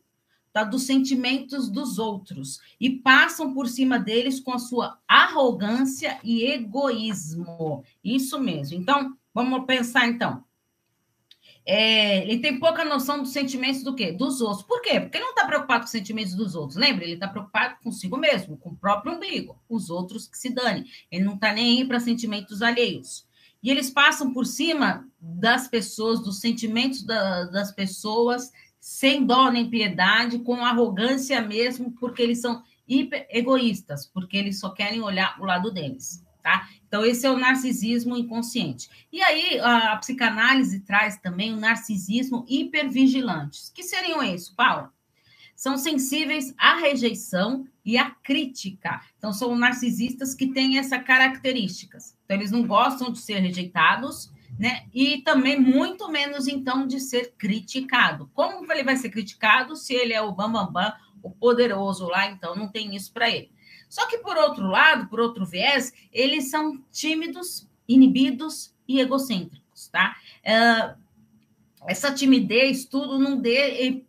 tá, 0.52 0.64
dos 0.64 0.84
sentimentos 0.84 1.70
dos 1.70 2.00
outros 2.00 2.60
e 2.80 2.90
passam 2.90 3.54
por 3.54 3.68
cima 3.68 4.00
deles 4.00 4.40
com 4.40 4.54
a 4.54 4.60
sua 4.60 4.98
arrogância 5.08 6.20
e 6.24 6.44
egoísmo. 6.44 7.84
Isso 8.04 8.40
mesmo. 8.40 8.78
Então, 8.80 9.16
vamos 9.34 9.66
pensar 9.66 10.08
então. 10.08 10.44
É, 11.70 12.24
ele 12.24 12.40
tem 12.40 12.58
pouca 12.58 12.86
noção 12.86 13.22
dos 13.22 13.34
sentimentos 13.34 13.84
do 13.84 13.94
quê? 13.94 14.14
Dos 14.14 14.40
outros. 14.40 14.64
Por 14.64 14.82
quê? 14.82 15.02
Porque 15.02 15.18
ele 15.18 15.26
não 15.26 15.32
está 15.32 15.46
preocupado 15.46 15.82
com 15.82 15.86
os 15.86 15.92
sentimentos 15.92 16.34
dos 16.34 16.56
outros. 16.56 16.78
Lembra? 16.78 17.04
Ele 17.04 17.16
está 17.16 17.28
preocupado 17.28 17.76
consigo 17.84 18.16
mesmo, 18.16 18.56
com 18.56 18.70
o 18.70 18.76
próprio 18.78 19.14
umbigo. 19.14 19.62
Os 19.68 19.90
outros 19.90 20.30
que 20.30 20.38
se 20.38 20.50
dane. 20.50 20.86
Ele 21.12 21.26
não 21.26 21.36
está 21.36 21.52
nem 21.52 21.80
aí 21.80 21.86
para 21.86 22.00
sentimentos 22.00 22.62
alheios. 22.62 23.28
E 23.62 23.70
eles 23.70 23.90
passam 23.90 24.32
por 24.32 24.46
cima 24.46 25.06
das 25.20 25.68
pessoas, 25.68 26.22
dos 26.22 26.40
sentimentos 26.40 27.04
da, 27.04 27.44
das 27.44 27.70
pessoas, 27.74 28.50
sem 28.80 29.26
dó 29.26 29.52
nem 29.52 29.70
piedade, 29.70 30.40
com 30.40 30.64
arrogância 30.64 31.42
mesmo, 31.42 31.92
porque 32.00 32.22
eles 32.22 32.40
são 32.40 32.64
hiper 32.88 33.28
egoístas, 33.30 34.08
porque 34.08 34.38
eles 34.38 34.58
só 34.58 34.70
querem 34.70 35.02
olhar 35.02 35.38
o 35.42 35.46
lado 35.46 35.70
deles. 35.70 36.26
Tá? 36.48 36.70
Então, 36.88 37.04
esse 37.04 37.26
é 37.26 37.30
o 37.30 37.38
narcisismo 37.38 38.16
inconsciente. 38.16 38.90
E 39.12 39.22
aí, 39.22 39.60
a 39.60 39.98
psicanálise 39.98 40.80
traz 40.80 41.18
também 41.18 41.54
o 41.54 41.60
narcisismo 41.60 42.46
hipervigilante. 42.48 43.64
Que 43.76 43.84
seriam 43.84 44.24
isso, 44.24 44.56
Paula? 44.56 44.94
São 45.54 45.78
sensíveis 45.78 46.56
à 46.58 46.78
rejeição 46.78 47.68
e 47.84 47.98
à 47.98 48.12
crítica. 48.12 49.02
Então, 49.18 49.34
são 49.34 49.58
narcisistas 49.58 50.34
que 50.34 50.48
têm 50.48 50.78
essas 50.78 51.04
características. 51.04 52.16
Então, 52.24 52.38
eles 52.38 52.52
não 52.52 52.66
gostam 52.66 53.12
de 53.12 53.20
ser 53.20 53.40
rejeitados, 53.40 54.32
né? 54.58 54.86
E 54.94 55.22
também 55.24 55.60
muito 55.60 56.10
menos, 56.10 56.48
então, 56.48 56.88
de 56.88 57.02
ser 57.02 57.34
criticado. 57.38 58.32
Como 58.34 58.72
ele 58.72 58.86
vai 58.86 58.96
ser 58.96 59.10
criticado 59.10 59.76
se 59.76 59.94
ele 59.94 60.14
é 60.14 60.22
o 60.22 60.32
bambambam, 60.32 60.72
bam, 60.72 60.92
bam, 60.92 60.94
o 61.24 61.30
poderoso 61.30 62.06
lá? 62.08 62.32
Então, 62.32 62.56
não 62.56 62.70
tem 62.70 62.96
isso 62.96 63.12
para 63.12 63.30
ele. 63.30 63.52
Só 63.90 64.08
que, 64.08 64.18
por 64.20 64.38
outro 64.38 64.68
lado, 64.68 65.08
por 65.08 65.20
outro 65.20 65.46
viés, 65.46 65.94
eles 66.12 66.50
são 66.50 66.84
tímidos, 66.92 67.68
inibidos 67.88 68.76
e 68.88 69.00
egocêntricos, 69.00 69.88
tá? 69.88 70.16
Uh, 70.44 71.08
essa 71.88 72.14
timidez, 72.14 72.86
tudo 72.86 73.18
não 73.18 73.38
dê, 73.38 74.04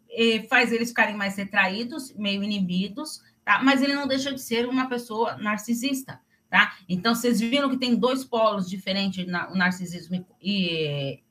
faz 0.48 0.72
eles 0.72 0.88
ficarem 0.88 1.16
mais 1.16 1.36
retraídos, 1.36 2.12
meio 2.14 2.42
inibidos, 2.42 3.22
tá? 3.44 3.62
Mas 3.62 3.82
ele 3.82 3.94
não 3.94 4.06
deixa 4.06 4.32
de 4.32 4.40
ser 4.40 4.68
uma 4.68 4.88
pessoa 4.88 5.36
narcisista, 5.36 6.20
tá? 6.50 6.76
Então, 6.88 7.14
vocês 7.14 7.38
viram 7.38 7.70
que 7.70 7.76
tem 7.76 7.94
dois 7.94 8.24
polos 8.24 8.68
diferentes, 8.68 9.24
o 9.24 9.54
narcisismo 9.54 10.26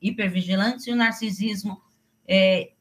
hipervigilante 0.00 0.88
e 0.88 0.92
o 0.92 0.96
narcisismo 0.96 1.82
é, 2.26 2.72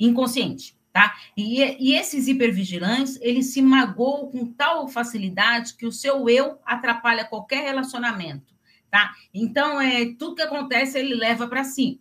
inconsciente, 0.00 0.76
Tá? 0.94 1.12
E, 1.36 1.60
e 1.80 1.96
esses 1.96 2.28
hipervigilantes, 2.28 3.18
eles 3.20 3.52
se 3.52 3.60
magoam 3.60 4.30
com 4.30 4.46
tal 4.52 4.86
facilidade 4.86 5.74
que 5.74 5.84
o 5.84 5.90
seu 5.90 6.28
eu 6.28 6.60
atrapalha 6.64 7.24
qualquer 7.24 7.64
relacionamento, 7.64 8.54
tá? 8.92 9.12
Então, 9.34 9.80
é, 9.80 10.14
tudo 10.16 10.36
que 10.36 10.42
acontece, 10.42 10.96
ele 10.96 11.16
leva 11.16 11.48
para 11.48 11.64
si. 11.64 12.00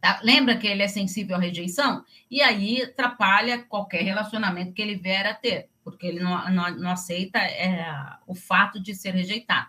Tá? 0.00 0.18
Lembra 0.24 0.56
que 0.56 0.66
ele 0.66 0.82
é 0.82 0.88
sensível 0.88 1.36
à 1.36 1.38
rejeição? 1.38 2.04
E 2.28 2.42
aí 2.42 2.82
atrapalha 2.82 3.62
qualquer 3.62 4.02
relacionamento 4.02 4.72
que 4.72 4.82
ele 4.82 4.96
vier 4.96 5.24
a 5.24 5.32
ter, 5.32 5.70
porque 5.84 6.04
ele 6.04 6.18
não, 6.18 6.50
não, 6.50 6.76
não 6.76 6.90
aceita 6.90 7.38
é, 7.38 7.86
o 8.26 8.34
fato 8.34 8.82
de 8.82 8.92
ser 8.92 9.14
rejeitado. 9.14 9.68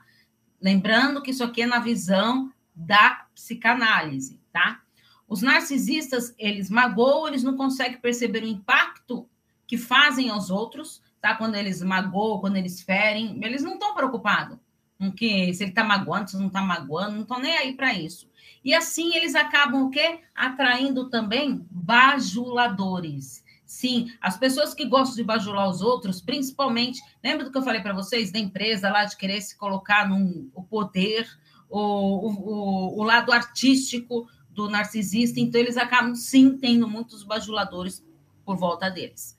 Lembrando 0.60 1.22
que 1.22 1.30
isso 1.30 1.44
aqui 1.44 1.62
é 1.62 1.68
na 1.68 1.78
visão 1.78 2.52
da 2.76 3.28
psicanálise, 3.36 4.42
tá? 4.52 4.83
Os 5.28 5.42
narcisistas, 5.42 6.34
eles 6.38 6.70
magoam, 6.70 7.28
eles 7.28 7.44
não 7.44 7.56
conseguem 7.56 8.00
perceber 8.00 8.44
o 8.44 8.48
impacto 8.48 9.28
que 9.66 9.78
fazem 9.78 10.30
aos 10.30 10.50
outros, 10.50 11.02
tá? 11.22 11.36
Quando 11.36 11.56
eles 11.56 11.82
magoam, 11.82 12.40
quando 12.40 12.58
eles 12.58 12.82
ferem, 12.82 13.40
eles 13.44 13.64
não 13.64 13.74
estão 13.74 13.96
preocupados 13.96 14.58
com 14.98 15.12
que 15.12 15.54
se 15.54 15.64
ele 15.64 15.72
está 15.72 15.84
magoando, 15.84 16.30
se 16.30 16.38
não 16.38 16.48
está 16.48 16.62
magoando, 16.62 17.16
não 17.16 17.22
estão 17.24 17.40
nem 17.40 17.58
aí 17.58 17.74
para 17.74 17.94
isso. 17.94 18.30
E 18.64 18.74
assim 18.74 19.16
eles 19.16 19.36
acabam 19.36 19.84
o 19.84 19.90
quê? 19.90 20.20
Atraindo 20.34 21.10
também 21.10 21.66
bajuladores. 21.70 23.44
Sim, 23.66 24.12
as 24.22 24.38
pessoas 24.38 24.74
que 24.74 24.86
gostam 24.86 25.16
de 25.16 25.24
bajular 25.24 25.68
os 25.68 25.82
outros, 25.82 26.22
principalmente, 26.22 27.02
lembra 27.24 27.46
do 27.46 27.52
que 27.52 27.58
eu 27.58 27.64
falei 27.64 27.82
para 27.82 27.94
vocês 27.94 28.32
da 28.32 28.40
empresa 28.40 28.90
lá 28.90 29.04
de 29.04 29.18
querer 29.18 29.42
se 29.42 29.58
colocar 29.58 30.08
no 30.08 30.52
poder, 30.70 31.28
o, 31.70 31.80
o, 31.80 33.00
o 33.00 33.04
lado 33.04 33.32
artístico 33.32 34.28
do 34.54 34.70
narcisista, 34.70 35.40
então 35.40 35.60
eles 35.60 35.78
acabam 35.78 36.16
sim 36.16 36.58
tendo 36.58 36.88
muitos 36.88 37.24
bajuladores 37.24 38.06
por 38.46 38.56
volta 38.58 38.90
deles. 38.90 39.38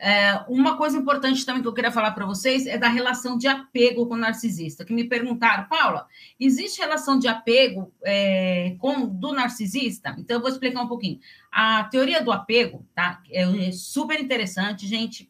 É, 0.00 0.44
uma 0.48 0.76
coisa 0.76 0.96
importante 0.96 1.44
também 1.44 1.60
que 1.60 1.66
eu 1.66 1.74
queria 1.74 1.90
falar 1.90 2.12
para 2.12 2.24
vocês 2.24 2.68
é 2.68 2.78
da 2.78 2.86
relação 2.86 3.36
de 3.36 3.48
apego 3.48 4.06
com 4.06 4.14
o 4.14 4.18
narcisista, 4.18 4.84
que 4.84 4.92
me 4.92 5.02
perguntaram, 5.02 5.68
Paula, 5.68 6.06
existe 6.38 6.80
relação 6.80 7.18
de 7.18 7.26
apego 7.26 7.92
é, 8.04 8.76
com 8.78 9.08
do 9.08 9.32
narcisista? 9.32 10.14
Então 10.16 10.36
eu 10.36 10.40
vou 10.40 10.50
explicar 10.50 10.82
um 10.82 10.86
pouquinho. 10.86 11.18
A 11.50 11.82
teoria 11.84 12.22
do 12.22 12.30
apego, 12.30 12.86
tá? 12.94 13.20
É, 13.28 13.42
é 13.42 13.72
super 13.72 14.20
interessante, 14.20 14.86
gente. 14.86 15.28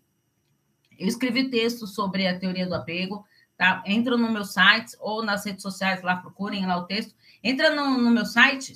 Eu 0.98 1.08
escrevi 1.08 1.48
texto 1.48 1.86
sobre 1.86 2.26
a 2.26 2.38
teoria 2.38 2.66
do 2.66 2.74
apego, 2.74 3.24
tá? 3.56 3.82
Entra 3.86 4.18
no 4.18 4.30
meu 4.30 4.44
site 4.44 4.94
ou 5.00 5.24
nas 5.24 5.46
redes 5.46 5.62
sociais 5.62 6.02
lá, 6.02 6.16
procurem 6.16 6.66
lá 6.66 6.76
o 6.76 6.84
texto. 6.84 7.14
Entra 7.42 7.74
no, 7.74 7.96
no 7.96 8.10
meu 8.10 8.26
site, 8.26 8.74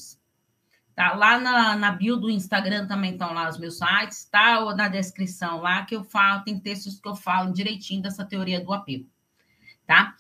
Tá? 0.94 1.14
Lá 1.14 1.38
na, 1.38 1.76
na 1.76 1.90
bio 1.92 2.16
do 2.16 2.28
Instagram 2.28 2.86
também 2.86 3.12
estão 3.12 3.32
lá 3.32 3.48
os 3.48 3.58
meus 3.58 3.78
sites, 3.78 4.26
tá? 4.26 4.60
Ou 4.60 4.76
na 4.76 4.88
descrição 4.88 5.60
lá 5.60 5.84
que 5.84 5.96
eu 5.96 6.04
falo, 6.04 6.44
tem 6.44 6.60
textos 6.60 7.00
que 7.00 7.08
eu 7.08 7.14
falo 7.14 7.52
direitinho 7.52 8.02
dessa 8.02 8.24
teoria 8.24 8.60
do 8.60 8.72
apego, 8.72 9.08
tá? 9.86 10.14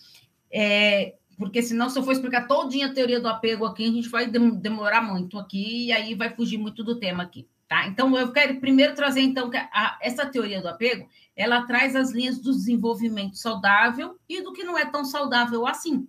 É, 0.50 1.14
porque 1.36 1.60
senão, 1.62 1.90
se 1.90 1.98
eu 1.98 2.02
for 2.02 2.12
explicar 2.12 2.46
todinha 2.46 2.86
a 2.86 2.94
teoria 2.94 3.20
do 3.20 3.28
apego 3.28 3.66
aqui, 3.66 3.84
a 3.84 3.92
gente 3.92 4.08
vai 4.08 4.26
demorar 4.26 5.02
muito 5.02 5.38
aqui 5.38 5.86
e 5.86 5.92
aí 5.92 6.14
vai 6.14 6.30
fugir 6.30 6.56
muito 6.56 6.82
do 6.82 6.98
tema 6.98 7.22
aqui, 7.22 7.46
tá? 7.68 7.86
Então, 7.86 8.16
eu 8.16 8.32
quero 8.32 8.58
primeiro 8.58 8.94
trazer, 8.94 9.20
então, 9.20 9.50
que 9.50 9.58
a, 9.58 9.98
essa 10.00 10.24
teoria 10.24 10.62
do 10.62 10.68
apego, 10.68 11.06
ela 11.36 11.66
traz 11.66 11.94
as 11.94 12.12
linhas 12.12 12.38
do 12.38 12.50
desenvolvimento 12.52 13.36
saudável 13.36 14.18
e 14.26 14.40
do 14.40 14.52
que 14.52 14.64
não 14.64 14.78
é 14.78 14.86
tão 14.86 15.04
saudável 15.04 15.66
assim. 15.66 16.08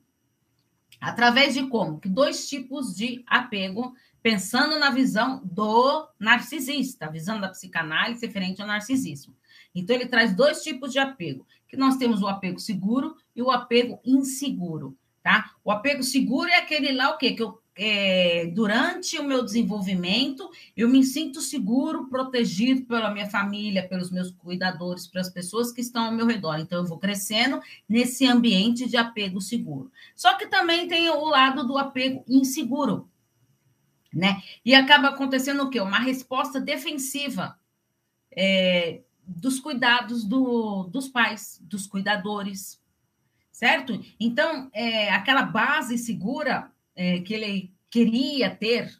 Através 1.02 1.54
de 1.54 1.68
como? 1.68 2.00
Que 2.00 2.08
dois 2.08 2.48
tipos 2.48 2.96
de 2.96 3.24
apego 3.28 3.94
pensando 4.24 4.80
na 4.80 4.90
visão 4.90 5.42
do 5.44 6.08
narcisista, 6.18 7.06
a 7.06 7.10
visão 7.10 7.42
da 7.42 7.50
psicanálise 7.50 8.26
referente 8.26 8.62
ao 8.62 8.68
narcisismo. 8.68 9.36
Então, 9.76 9.94
ele 9.96 10.06
traz 10.06 10.34
dois 10.34 10.64
tipos 10.64 10.94
de 10.94 11.00
apego, 11.00 11.46
que 11.68 11.76
nós 11.76 11.98
temos 11.98 12.22
o 12.22 12.28
apego 12.28 12.58
seguro 12.58 13.18
e 13.36 13.42
o 13.42 13.52
apego 13.52 14.00
inseguro, 14.06 14.98
tá? 15.22 15.52
O 15.64 15.72
apego 15.72 16.02
seguro 16.02 16.50
é 16.50 16.56
aquele 16.56 16.94
lá, 16.94 17.10
o 17.10 17.18
quê? 17.18 17.34
Que 17.34 17.44
eu, 17.44 17.60
é, 17.76 18.46
durante 18.54 19.18
o 19.18 19.24
meu 19.24 19.44
desenvolvimento, 19.44 20.50
eu 20.78 20.88
me 20.88 21.04
sinto 21.04 21.42
seguro, 21.42 22.08
protegido 22.08 22.86
pela 22.86 23.12
minha 23.12 23.30
família, 23.30 23.88
pelos 23.88 24.10
meus 24.10 24.32
cuidadores, 24.32 25.08
pelas 25.08 25.30
pessoas 25.30 25.72
que 25.72 25.82
estão 25.82 26.06
ao 26.06 26.12
meu 26.14 26.28
redor. 26.28 26.60
Então, 26.60 26.80
eu 26.80 26.88
vou 26.88 27.00
crescendo 27.00 27.60
nesse 27.90 28.26
ambiente 28.26 28.88
de 28.88 28.96
apego 28.96 29.42
seguro. 29.42 29.92
Só 30.16 30.38
que 30.38 30.48
também 30.48 30.88
tem 30.88 31.10
o 31.10 31.26
lado 31.26 31.68
do 31.68 31.78
apego 31.78 32.24
inseguro, 32.30 33.10
né? 34.14 34.42
E 34.64 34.76
acaba 34.76 35.10
acontecendo 35.10 35.64
o 35.64 35.70
quê? 35.70 35.80
Uma 35.80 36.00
resposta 36.00 36.60
defensiva 36.60 37.58
é, 38.32 39.02
dos 39.26 39.60
cuidados 39.60 40.24
do, 40.24 40.84
dos 40.84 41.08
pais, 41.08 41.60
dos 41.64 41.88
cuidadores, 41.88 42.82
certo? 43.52 44.04
Então, 44.20 44.70
é, 44.74 45.10
aquela 45.12 45.44
base 45.44 45.98
segura 45.98 46.72
é, 46.96 47.20
que 47.20 47.34
ele 47.34 47.74
queria 47.90 48.50
ter, 48.50 48.92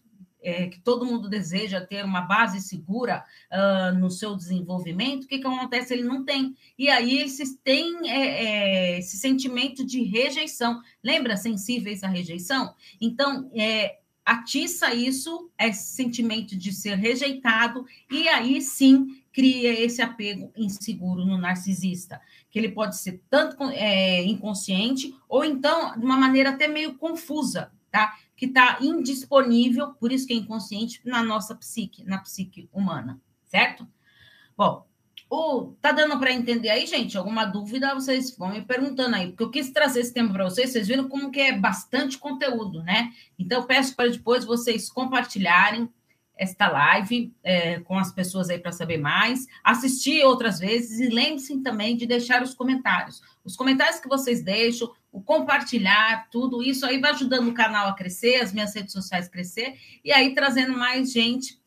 é, 0.42 0.68
que 0.68 0.80
todo 0.80 1.06
mundo 1.06 1.30
deseja 1.30 1.82
ter 1.82 2.04
uma 2.04 2.22
base 2.22 2.62
segura 2.62 3.24
uh, 3.52 3.98
no 3.98 4.12
seu 4.12 4.36
desenvolvimento, 4.36 5.24
o 5.24 5.28
que, 5.28 5.40
que 5.40 5.48
acontece? 5.48 5.94
Ele 5.94 6.04
não 6.04 6.24
tem. 6.24 6.56
E 6.78 6.90
aí 6.90 7.20
eles 7.20 7.58
têm 7.64 8.10
é, 8.10 8.46
é, 8.46 9.00
esse 9.00 9.18
sentimento 9.18 9.86
de 9.86 10.04
rejeição. 10.04 10.82
Lembra 11.02 11.38
sensíveis 11.38 12.04
à 12.04 12.08
rejeição? 12.08 12.76
Então, 13.00 13.50
é, 13.56 14.00
atiça 14.26 14.94
isso, 14.94 15.52
esse 15.60 15.94
sentimento 15.96 16.56
de 16.56 16.72
ser 16.72 16.96
rejeitado, 16.96 17.86
e 18.10 18.28
aí 18.28 18.62
sim 18.62 19.22
cria 19.32 19.80
esse 19.84 20.02
apego 20.02 20.52
inseguro 20.56 21.26
no 21.26 21.38
narcisista, 21.38 22.22
que 22.50 22.60
ele 22.60 22.70
pode 22.70 22.98
ser 22.98 23.22
tanto 23.30 23.64
é, 23.72 24.24
inconsciente, 24.24 25.14
ou 25.28 25.44
então 25.44 25.98
de 25.98 26.06
uma 26.06 26.18
maneira 26.18 26.52
até 26.52 26.68
meio 26.68 26.96
confusa, 26.98 27.72
tá? 27.92 28.16
Que 28.36 28.46
está 28.46 28.78
indisponível, 28.82 29.94
por 29.94 30.12
isso 30.12 30.28
que 30.28 30.34
é 30.34 30.38
inconsciente, 30.38 31.02
na 31.04 31.24
nossa 31.24 31.56
psique, 31.56 32.04
na 32.04 32.20
psique 32.20 32.70
humana, 32.72 33.20
certo? 33.46 33.88
Bom, 34.56 34.86
ou 35.36 35.76
tá 35.82 35.92
dando 35.92 36.20
para 36.20 36.32
entender 36.32 36.70
aí, 36.70 36.86
gente? 36.86 37.18
Alguma 37.18 37.44
dúvida, 37.44 37.96
vocês 37.96 38.38
vão 38.38 38.52
me 38.52 38.62
perguntando 38.62 39.16
aí, 39.16 39.30
porque 39.30 39.44
eu 39.44 39.50
quis 39.50 39.72
trazer 39.72 40.02
esse 40.02 40.14
tema 40.14 40.32
para 40.32 40.44
vocês, 40.44 40.72
vocês 40.72 40.88
viram 40.88 41.10
como 41.10 41.32
que 41.32 41.40
é 41.40 41.58
bastante 41.58 42.20
conteúdo, 42.20 42.84
né? 42.84 43.12
Então, 43.40 43.64
peço 43.64 43.96
para 43.96 44.12
depois 44.12 44.46
vocês 44.46 44.92
compartilharem, 44.92 45.90
esta 46.38 46.68
live 46.68 47.34
é, 47.44 47.80
com 47.80 47.98
as 47.98 48.12
pessoas 48.12 48.50
aí 48.50 48.60
para 48.60 48.72
saber 48.72 48.98
mais, 48.98 49.48
assistir 49.64 50.24
outras 50.24 50.60
vezes 50.60 51.00
e 51.00 51.08
lembre-se 51.08 51.62
também 51.62 51.98
de 51.98 52.06
deixar 52.06 52.44
os 52.44 52.54
comentários. 52.54 53.22
Os 53.44 53.56
comentários 53.56 54.00
que 54.00 54.08
vocês 54.08 54.44
deixam, 54.44 54.92
o 55.12 55.22
compartilhar, 55.22 56.28
tudo 56.30 56.62
isso 56.62 56.86
aí 56.86 57.00
vai 57.00 57.12
ajudando 57.12 57.48
o 57.48 57.54
canal 57.54 57.88
a 57.88 57.94
crescer, 57.94 58.36
as 58.36 58.54
minhas 58.54 58.74
redes 58.76 58.94
sociais 58.94 59.28
crescer 59.28 59.76
e 60.04 60.12
aí 60.12 60.34
trazendo 60.36 60.78
mais 60.78 61.12
gente, 61.12 61.60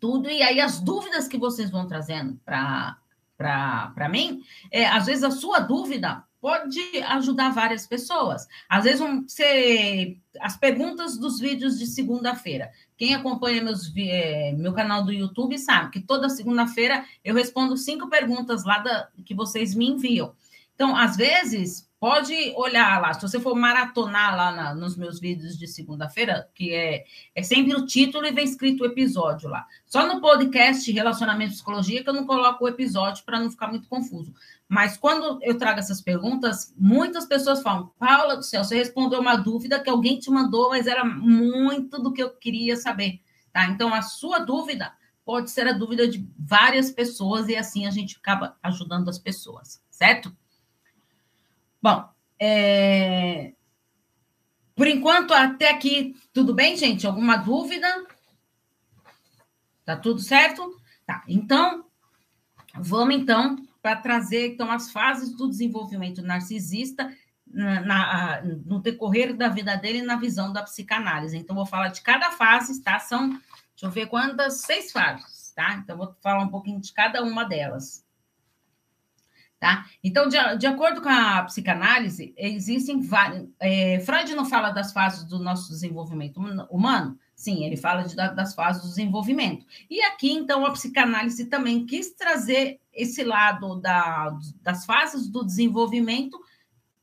tudo. 0.00 0.30
E 0.30 0.42
aí 0.42 0.60
as 0.60 0.80
dúvidas 0.80 1.28
que 1.28 1.38
vocês 1.38 1.70
vão 1.70 1.86
trazendo 1.86 2.38
para 2.44 4.08
mim, 4.10 4.42
é, 4.70 4.86
às 4.86 5.06
vezes 5.06 5.22
a 5.22 5.30
sua 5.30 5.60
dúvida 5.60 6.24
pode 6.40 6.80
ajudar 7.06 7.50
várias 7.50 7.86
pessoas. 7.86 8.46
Às 8.68 8.84
vezes 8.84 9.00
vão 9.00 9.24
ser 9.26 10.18
as 10.40 10.56
perguntas 10.56 11.18
dos 11.18 11.40
vídeos 11.40 11.78
de 11.78 11.86
segunda-feira. 11.86 12.70
Quem 12.96 13.14
acompanha 13.14 13.62
meus, 13.62 13.92
é, 13.96 14.52
meu 14.52 14.72
canal 14.72 15.04
do 15.04 15.12
YouTube 15.12 15.58
sabe 15.58 15.90
que 15.90 16.00
toda 16.00 16.28
segunda-feira 16.28 17.04
eu 17.24 17.34
respondo 17.34 17.76
cinco 17.76 18.08
perguntas 18.08 18.64
lá 18.64 18.78
da, 18.78 19.08
que 19.24 19.34
vocês 19.34 19.74
me 19.74 19.88
enviam. 19.88 20.32
Então, 20.74 20.96
às 20.96 21.16
vezes, 21.16 21.87
Pode 22.00 22.32
olhar 22.54 23.00
lá, 23.00 23.12
se 23.12 23.20
você 23.20 23.40
for 23.40 23.56
maratonar 23.56 24.36
lá 24.36 24.52
na, 24.52 24.74
nos 24.74 24.96
meus 24.96 25.18
vídeos 25.18 25.58
de 25.58 25.66
segunda-feira, 25.66 26.48
que 26.54 26.72
é, 26.72 27.04
é 27.34 27.42
sempre 27.42 27.74
o 27.74 27.86
título 27.86 28.24
e 28.24 28.30
vem 28.30 28.44
escrito 28.44 28.82
o 28.82 28.86
episódio 28.86 29.48
lá. 29.50 29.66
Só 29.84 30.06
no 30.06 30.20
podcast 30.20 30.92
Relacionamento 30.92 31.52
e 31.52 31.54
Psicologia 31.56 32.04
que 32.04 32.08
eu 32.08 32.14
não 32.14 32.24
coloco 32.24 32.64
o 32.64 32.68
episódio 32.68 33.24
para 33.24 33.40
não 33.40 33.50
ficar 33.50 33.66
muito 33.66 33.88
confuso. 33.88 34.32
Mas 34.68 34.96
quando 34.96 35.40
eu 35.42 35.58
trago 35.58 35.80
essas 35.80 36.00
perguntas, 36.00 36.72
muitas 36.78 37.26
pessoas 37.26 37.62
falam: 37.62 37.90
Paula 37.98 38.36
do 38.36 38.44
céu, 38.44 38.62
você 38.62 38.76
respondeu 38.76 39.20
uma 39.20 39.34
dúvida 39.34 39.80
que 39.80 39.90
alguém 39.90 40.20
te 40.20 40.30
mandou, 40.30 40.68
mas 40.68 40.86
era 40.86 41.04
muito 41.04 42.00
do 42.00 42.12
que 42.12 42.22
eu 42.22 42.30
queria 42.30 42.76
saber. 42.76 43.20
Tá? 43.52 43.66
Então, 43.66 43.92
a 43.92 44.02
sua 44.02 44.38
dúvida 44.38 44.92
pode 45.24 45.50
ser 45.50 45.66
a 45.66 45.72
dúvida 45.72 46.06
de 46.06 46.26
várias 46.38 46.92
pessoas 46.92 47.48
e 47.48 47.56
assim 47.56 47.86
a 47.86 47.90
gente 47.90 48.16
acaba 48.16 48.56
ajudando 48.62 49.08
as 49.08 49.18
pessoas, 49.18 49.82
certo? 49.90 50.34
Bom, 51.80 52.08
é... 52.40 53.52
por 54.74 54.86
enquanto, 54.86 55.32
até 55.32 55.70
aqui, 55.70 56.16
tudo 56.32 56.54
bem, 56.54 56.76
gente? 56.76 57.06
Alguma 57.06 57.36
dúvida? 57.36 57.88
Tá 59.84 59.96
tudo 59.96 60.20
certo? 60.20 60.76
Tá, 61.06 61.22
então, 61.26 61.86
vamos 62.74 63.14
então 63.14 63.56
para 63.80 63.96
trazer 63.96 64.54
então 64.54 64.70
as 64.70 64.90
fases 64.90 65.34
do 65.34 65.48
desenvolvimento 65.48 66.20
narcisista 66.20 67.10
na, 67.46 67.80
na, 67.80 68.42
no 68.42 68.80
decorrer 68.80 69.34
da 69.34 69.48
vida 69.48 69.76
dele 69.76 70.02
na 70.02 70.16
visão 70.16 70.52
da 70.52 70.62
psicanálise. 70.62 71.36
Então, 71.36 71.56
vou 71.56 71.64
falar 71.64 71.88
de 71.88 72.02
cada 72.02 72.32
fase, 72.32 72.82
tá? 72.82 72.98
São, 72.98 73.30
deixa 73.30 73.84
eu 73.84 73.90
ver 73.90 74.06
quantas, 74.06 74.60
seis 74.60 74.92
fases, 74.92 75.52
tá? 75.54 75.74
Então, 75.74 75.96
vou 75.96 76.14
falar 76.20 76.42
um 76.42 76.48
pouquinho 76.48 76.80
de 76.80 76.92
cada 76.92 77.22
uma 77.22 77.44
delas. 77.44 78.04
Tá? 79.60 79.86
Então, 80.04 80.28
de, 80.28 80.36
de 80.56 80.68
acordo 80.68 81.02
com 81.02 81.08
a 81.08 81.42
psicanálise, 81.42 82.32
existem 82.36 83.00
vários. 83.00 83.48
É, 83.58 83.98
Freud 84.00 84.32
não 84.36 84.44
fala 84.44 84.70
das 84.70 84.92
fases 84.92 85.24
do 85.24 85.40
nosso 85.40 85.68
desenvolvimento 85.70 86.38
humano? 86.70 87.18
Sim, 87.34 87.64
ele 87.64 87.76
fala 87.76 88.02
de, 88.02 88.14
das 88.14 88.54
fases 88.54 88.82
do 88.82 88.88
desenvolvimento. 88.88 89.66
E 89.90 90.00
aqui, 90.02 90.30
então, 90.30 90.64
a 90.64 90.70
psicanálise 90.70 91.46
também 91.46 91.84
quis 91.86 92.14
trazer 92.14 92.80
esse 92.92 93.24
lado 93.24 93.80
da, 93.80 94.36
das 94.62 94.86
fases 94.86 95.28
do 95.28 95.44
desenvolvimento, 95.44 96.38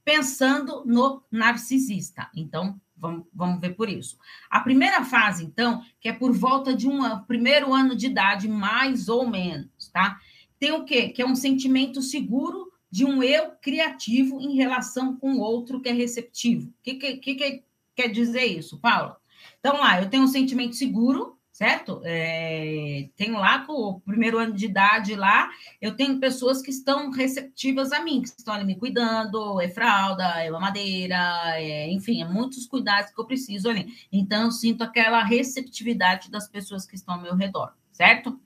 pensando 0.06 0.84
no 0.86 1.24
narcisista. 1.30 2.30
Então, 2.34 2.80
vamos, 2.96 3.26
vamos 3.34 3.60
ver 3.60 3.76
por 3.76 3.90
isso. 3.90 4.18
A 4.50 4.62
primeira 4.62 5.04
fase, 5.04 5.44
então, 5.44 5.82
que 6.00 6.08
é 6.08 6.14
por 6.14 6.32
volta 6.32 6.74
de 6.74 6.88
um 6.88 7.20
primeiro 7.26 7.74
ano 7.74 7.96
de 7.96 8.06
idade, 8.08 8.48
mais 8.48 9.10
ou 9.10 9.30
menos, 9.30 9.90
tá? 9.92 10.18
Tem 10.60 10.72
o 10.72 10.86
quê? 10.86 11.10
Que 11.10 11.22
é 11.22 11.26
um 11.26 11.36
sentimento 11.36 12.02
seguro 12.02 12.72
de 12.90 13.04
um 13.04 13.22
eu 13.22 13.52
criativo 13.62 14.40
em 14.40 14.56
relação 14.56 15.18
com 15.18 15.38
outro 15.38 15.82
que 15.82 15.90
é 15.90 15.92
receptivo. 15.92 16.70
O 16.70 16.74
que, 16.82 16.96
que, 16.96 17.36
que, 17.36 17.64
quer 17.96 18.08
dizer 18.08 18.46
isso, 18.46 18.80
Paula? 18.80 19.18
Então, 19.60 19.80
lá, 19.80 20.02
eu 20.02 20.10
tenho 20.10 20.24
um 20.24 20.28
sentimento 20.28 20.76
seguro, 20.76 21.38
certo? 21.52 22.02
É, 22.04 23.10
tenho 23.16 23.38
lá, 23.38 23.66
com 23.66 23.74
o 23.74 24.00
primeiro 24.00 24.38
ano 24.38 24.54
de 24.54 24.66
idade 24.66 25.16
lá, 25.16 25.50
eu 25.82 25.96
tenho 25.96 26.20
pessoas 26.20 26.62
que 26.62 26.70
estão 26.70 27.12
receptivas 27.12 27.92
a 27.92 28.02
mim, 28.02 28.22
que 28.22 28.28
estão 28.28 28.54
ali 28.54 28.64
me 28.64 28.76
cuidando, 28.76 29.60
é 29.60 29.68
fralda, 29.68 30.24
é 30.42 30.50
mamadeira, 30.50 31.18
é, 31.56 31.92
enfim, 31.92 32.22
é 32.22 32.26
muitos 32.26 32.66
cuidados 32.66 33.12
que 33.12 33.20
eu 33.20 33.26
preciso 33.26 33.70
ali. 33.70 33.88
Então, 34.12 34.44
eu 34.44 34.52
sinto 34.52 34.84
aquela 34.84 35.24
receptividade 35.24 36.30
das 36.30 36.48
pessoas 36.48 36.86
que 36.86 36.96
estão 36.96 37.16
ao 37.16 37.22
meu 37.22 37.36
redor, 37.36 37.74
certo? 37.92 38.40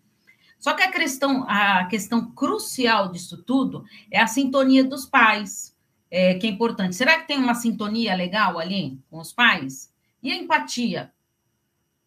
Só 0.59 0.73
que 0.73 0.83
a 0.83 0.91
questão, 0.91 1.45
a 1.47 1.85
questão 1.85 2.31
crucial 2.31 3.09
disso 3.11 3.41
tudo 3.43 3.85
é 4.11 4.19
a 4.19 4.27
sintonia 4.27 4.83
dos 4.83 5.05
pais, 5.05 5.75
é, 6.11 6.33
que 6.35 6.45
é 6.45 6.49
importante. 6.49 6.95
Será 6.95 7.19
que 7.19 7.27
tem 7.27 7.37
uma 7.37 7.55
sintonia 7.55 8.13
legal 8.13 8.59
ali 8.59 8.99
com 9.09 9.19
os 9.19 9.31
pais? 9.31 9.91
E 10.21 10.31
a 10.31 10.35
empatia 10.35 11.13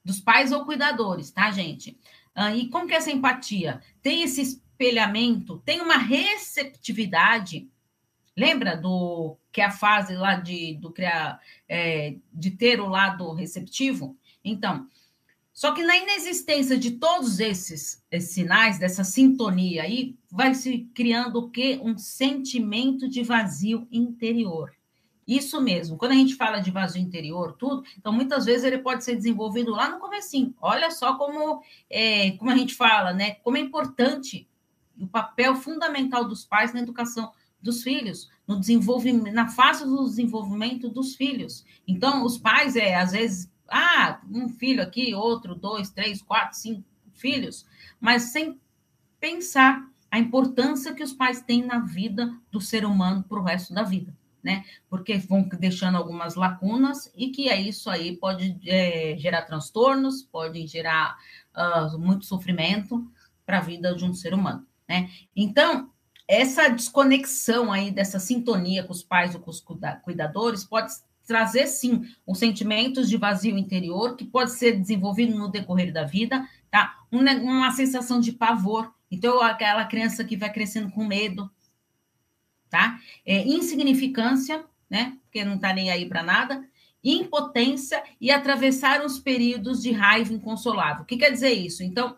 dos 0.05 0.21
pais 0.21 0.53
ou 0.53 0.67
cuidadores, 0.67 1.31
tá, 1.31 1.51
gente? 1.51 1.99
Ah, 2.35 2.55
e 2.55 2.69
como 2.69 2.87
que 2.87 2.93
é 2.93 2.97
essa 2.97 3.11
empatia? 3.11 3.81
Tem 4.03 4.23
esse 4.23 4.43
espelhamento, 4.43 5.59
tem 5.65 5.81
uma 5.81 5.97
receptividade. 5.97 7.71
Lembra 8.37 8.77
do 8.77 9.37
que 9.51 9.61
é 9.61 9.67
a 9.67 9.71
fase 9.71 10.15
lá 10.15 10.35
de, 10.35 10.75
do 10.75 10.91
criar, 10.91 11.41
é, 11.69 12.17
de 12.33 12.51
ter 12.51 12.81
o 12.81 12.89
lado 12.89 13.33
receptivo? 13.33 14.17
Então, 14.45 14.89
só 15.63 15.71
que 15.71 15.85
na 15.85 15.97
inexistência 15.97 16.77
de 16.77 16.91
todos 16.91 17.39
esses, 17.39 18.03
esses, 18.11 18.33
sinais, 18.33 18.81
dessa 18.81 19.05
sintonia 19.05 19.85
aí, 19.85 20.17
vai 20.29 20.57
se 20.57 20.91
criando 20.93 21.37
o 21.39 21.51
quê? 21.51 21.79
Um 21.81 21.97
sentimento 21.97 23.09
de 23.09 23.23
vazio 23.23 23.87
interior. 23.93 24.73
Isso 25.25 25.61
mesmo. 25.61 25.97
Quando 25.97 26.11
a 26.11 26.17
gente 26.17 26.35
fala 26.35 26.59
de 26.59 26.73
vazio 26.73 27.01
interior, 27.01 27.53
tudo, 27.57 27.85
então 27.97 28.13
muitas 28.13 28.45
vezes 28.45 28.65
ele 28.65 28.79
pode 28.79 29.05
ser 29.05 29.15
desenvolvido 29.15 29.71
lá 29.71 29.89
no 29.89 30.01
comecinho. 30.01 30.53
Olha 30.61 30.91
só 30.91 31.15
como, 31.15 31.63
é, 31.89 32.33
como 32.33 32.51
a 32.51 32.57
gente 32.57 32.75
fala, 32.75 33.13
né? 33.13 33.35
Como 33.45 33.57
é 33.57 33.61
importante 33.61 34.49
o 34.99 35.07
papel 35.07 35.55
fundamental 35.55 36.25
dos 36.25 36.45
pais 36.45 36.75
na 36.75 36.81
educação 36.81 37.31
dos 37.63 37.85
filhos, 37.85 38.29
no 38.49 38.59
desenvolvimento, 38.59 39.33
na 39.33 39.47
fase 39.47 39.85
do 39.85 40.05
desenvolvimento 40.07 40.89
dos 40.89 41.15
filhos. 41.15 41.65
Então, 41.87 42.25
os 42.25 42.37
pais, 42.37 42.75
é, 42.75 42.97
às 42.97 43.13
vezes, 43.13 43.52
ah, 43.73 44.21
um 44.31 44.49
filho 44.51 44.83
aqui, 44.83 45.15
outro, 45.15 45.55
dois, 45.55 45.91
três, 45.91 46.21
quatro, 46.21 46.59
cinco 46.59 46.85
filhos, 47.15 47.67
mas 47.99 48.25
sem 48.25 48.61
pensar 49.19 49.89
a 50.11 50.19
importância 50.19 50.95
que 50.95 51.03
os 51.03 51.15
pais 51.15 51.41
têm 51.41 51.65
na 51.65 51.79
vida 51.79 52.37
do 52.51 52.61
ser 52.61 52.85
humano 52.85 53.23
para 53.23 53.39
o 53.39 53.43
resto 53.43 53.73
da 53.73 53.83
vida, 53.83 54.15
né? 54.43 54.63
Porque 54.91 55.17
vão 55.17 55.49
deixando 55.59 55.97
algumas 55.97 56.35
lacunas 56.35 57.11
e 57.17 57.31
que 57.31 57.49
é 57.49 57.59
isso 57.59 57.89
aí 57.89 58.15
pode 58.17 58.59
é, 58.67 59.17
gerar 59.19 59.43
transtornos, 59.43 60.23
pode 60.23 60.67
gerar 60.67 61.17
uh, 61.57 61.99
muito 61.99 62.27
sofrimento 62.27 63.11
para 63.47 63.59
a 63.59 63.63
vida 63.63 63.95
de 63.95 64.05
um 64.05 64.13
ser 64.13 64.35
humano, 64.35 64.67
né? 64.87 65.09
Então, 65.35 65.91
essa 66.29 66.69
desconexão 66.69 67.73
aí 67.73 67.91
dessa 67.91 68.19
sintonia 68.19 68.85
com 68.85 68.93
os 68.93 69.03
pais 69.03 69.35
ou 69.35 69.41
com 69.41 69.51
os 69.51 69.65
cuidadores 70.03 70.65
pode 70.65 70.93
trazer 71.27 71.67
sim 71.67 72.05
os 72.27 72.39
sentimentos 72.39 73.09
de 73.09 73.17
vazio 73.17 73.57
interior 73.57 74.17
que 74.17 74.25
pode 74.25 74.53
ser 74.53 74.73
desenvolvido 74.73 75.37
no 75.37 75.49
decorrer 75.51 75.93
da 75.93 76.05
vida, 76.05 76.47
tá? 76.71 76.99
Uma, 77.11 77.33
uma 77.35 77.71
sensação 77.71 78.21
de 78.21 78.33
pavor. 78.33 78.93
Então, 79.11 79.41
aquela 79.41 79.85
criança 79.85 80.25
que 80.25 80.37
vai 80.37 80.53
crescendo 80.53 80.91
com 80.91 81.05
medo, 81.05 81.51
tá? 82.69 82.99
É, 83.25 83.47
insignificância, 83.47 84.65
né? 84.89 85.17
Porque 85.23 85.45
não 85.45 85.59
tá 85.59 85.73
nem 85.73 85.91
aí 85.91 86.09
para 86.09 86.23
nada. 86.23 86.67
Impotência 87.05 88.03
e 88.21 88.31
atravessar 88.31 89.05
os 89.05 89.19
períodos 89.19 89.83
de 89.83 89.93
raiva 89.93 90.33
inconsolável. 90.33 91.03
O 91.03 91.07
que 91.07 91.17
quer 91.17 91.31
dizer 91.31 91.53
isso? 91.53 91.83
Então, 91.83 92.17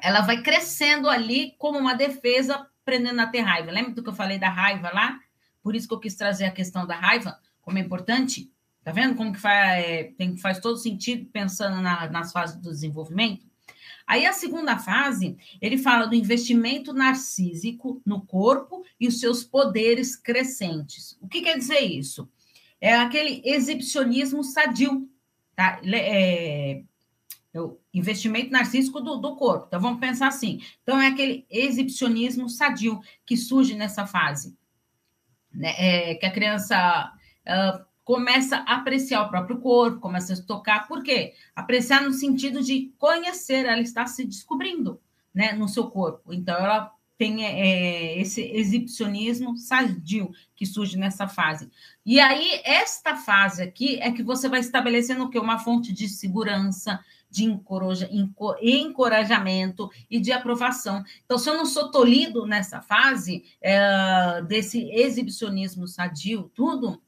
ela 0.00 0.20
vai 0.20 0.42
crescendo 0.42 1.08
ali 1.08 1.54
como 1.58 1.78
uma 1.78 1.94
defesa, 1.94 2.66
aprendendo 2.82 3.20
a 3.20 3.26
ter 3.26 3.40
raiva. 3.40 3.70
Lembra 3.70 3.92
do 3.92 4.02
que 4.02 4.08
eu 4.08 4.14
falei 4.14 4.38
da 4.38 4.48
raiva 4.48 4.90
lá? 4.92 5.18
Por 5.62 5.74
isso 5.74 5.88
que 5.88 5.94
eu 5.94 6.00
quis 6.00 6.14
trazer 6.14 6.46
a 6.46 6.50
questão 6.50 6.86
da 6.86 6.94
raiva 6.94 7.38
como 7.68 7.76
é 7.76 7.82
importante. 7.82 8.50
Tá 8.82 8.92
vendo 8.92 9.14
como 9.14 9.34
que 9.34 9.38
faz, 9.38 9.84
é, 9.84 10.04
tem, 10.16 10.38
faz 10.38 10.58
todo 10.58 10.78
sentido 10.78 11.26
pensando 11.30 11.82
na, 11.82 12.08
nas 12.08 12.32
fases 12.32 12.56
do 12.56 12.70
desenvolvimento? 12.70 13.46
Aí 14.06 14.24
a 14.24 14.32
segunda 14.32 14.78
fase, 14.78 15.36
ele 15.60 15.76
fala 15.76 16.06
do 16.06 16.14
investimento 16.14 16.94
narcísico 16.94 18.00
no 18.06 18.22
corpo 18.22 18.82
e 18.98 19.06
os 19.06 19.20
seus 19.20 19.44
poderes 19.44 20.16
crescentes. 20.16 21.18
O 21.20 21.28
que 21.28 21.42
quer 21.42 21.58
dizer 21.58 21.80
isso? 21.80 22.26
É 22.80 22.94
aquele 22.94 23.42
exibicionismo 23.44 24.42
sadio, 24.42 25.06
tá? 25.54 25.78
É, 25.84 26.82
é 27.52 27.60
o 27.60 27.78
investimento 27.92 28.50
narcísico 28.50 28.98
do, 28.98 29.18
do 29.18 29.36
corpo. 29.36 29.66
Então 29.68 29.78
vamos 29.78 30.00
pensar 30.00 30.28
assim. 30.28 30.62
Então 30.82 30.98
é 30.98 31.08
aquele 31.08 31.44
exibicionismo 31.50 32.48
sadio 32.48 32.98
que 33.26 33.36
surge 33.36 33.74
nessa 33.74 34.06
fase, 34.06 34.56
né? 35.52 35.74
É, 35.76 36.14
que 36.14 36.24
a 36.24 36.32
criança 36.32 37.12
começa 38.04 38.64
a 38.66 38.76
apreciar 38.76 39.22
o 39.22 39.28
próprio 39.28 39.58
corpo, 39.58 40.00
começa 40.00 40.32
a 40.32 40.36
se 40.36 40.46
tocar. 40.46 40.88
Por 40.88 41.02
quê? 41.02 41.34
Apreciar 41.54 42.02
no 42.02 42.12
sentido 42.12 42.62
de 42.62 42.90
conhecer, 42.96 43.66
ela 43.66 43.82
está 43.82 44.06
se 44.06 44.24
descobrindo 44.24 44.98
né, 45.34 45.52
no 45.52 45.68
seu 45.68 45.90
corpo. 45.90 46.32
Então, 46.32 46.56
ela 46.56 46.90
tem 47.18 47.44
é, 47.44 48.18
esse 48.18 48.40
exibicionismo 48.40 49.58
sadio 49.58 50.30
que 50.56 50.64
surge 50.64 50.96
nessa 50.96 51.28
fase. 51.28 51.68
E 52.06 52.18
aí, 52.18 52.62
esta 52.64 53.16
fase 53.16 53.62
aqui 53.62 53.96
é 54.00 54.10
que 54.10 54.22
você 54.22 54.48
vai 54.48 54.60
estabelecendo 54.60 55.24
o 55.24 55.28
que? 55.28 55.38
Uma 55.38 55.58
fonte 55.58 55.92
de 55.92 56.08
segurança, 56.08 57.04
de 57.30 57.44
encorajamento 58.62 59.90
e 60.10 60.18
de 60.18 60.32
aprovação. 60.32 61.04
Então, 61.24 61.36
se 61.36 61.50
eu 61.50 61.56
não 61.56 61.66
sou 61.66 61.90
tolhido 61.90 62.46
nessa 62.46 62.80
fase 62.80 63.44
é, 63.60 64.40
desse 64.48 64.90
exibicionismo 64.92 65.86
sadio, 65.86 66.50
tudo, 66.54 67.02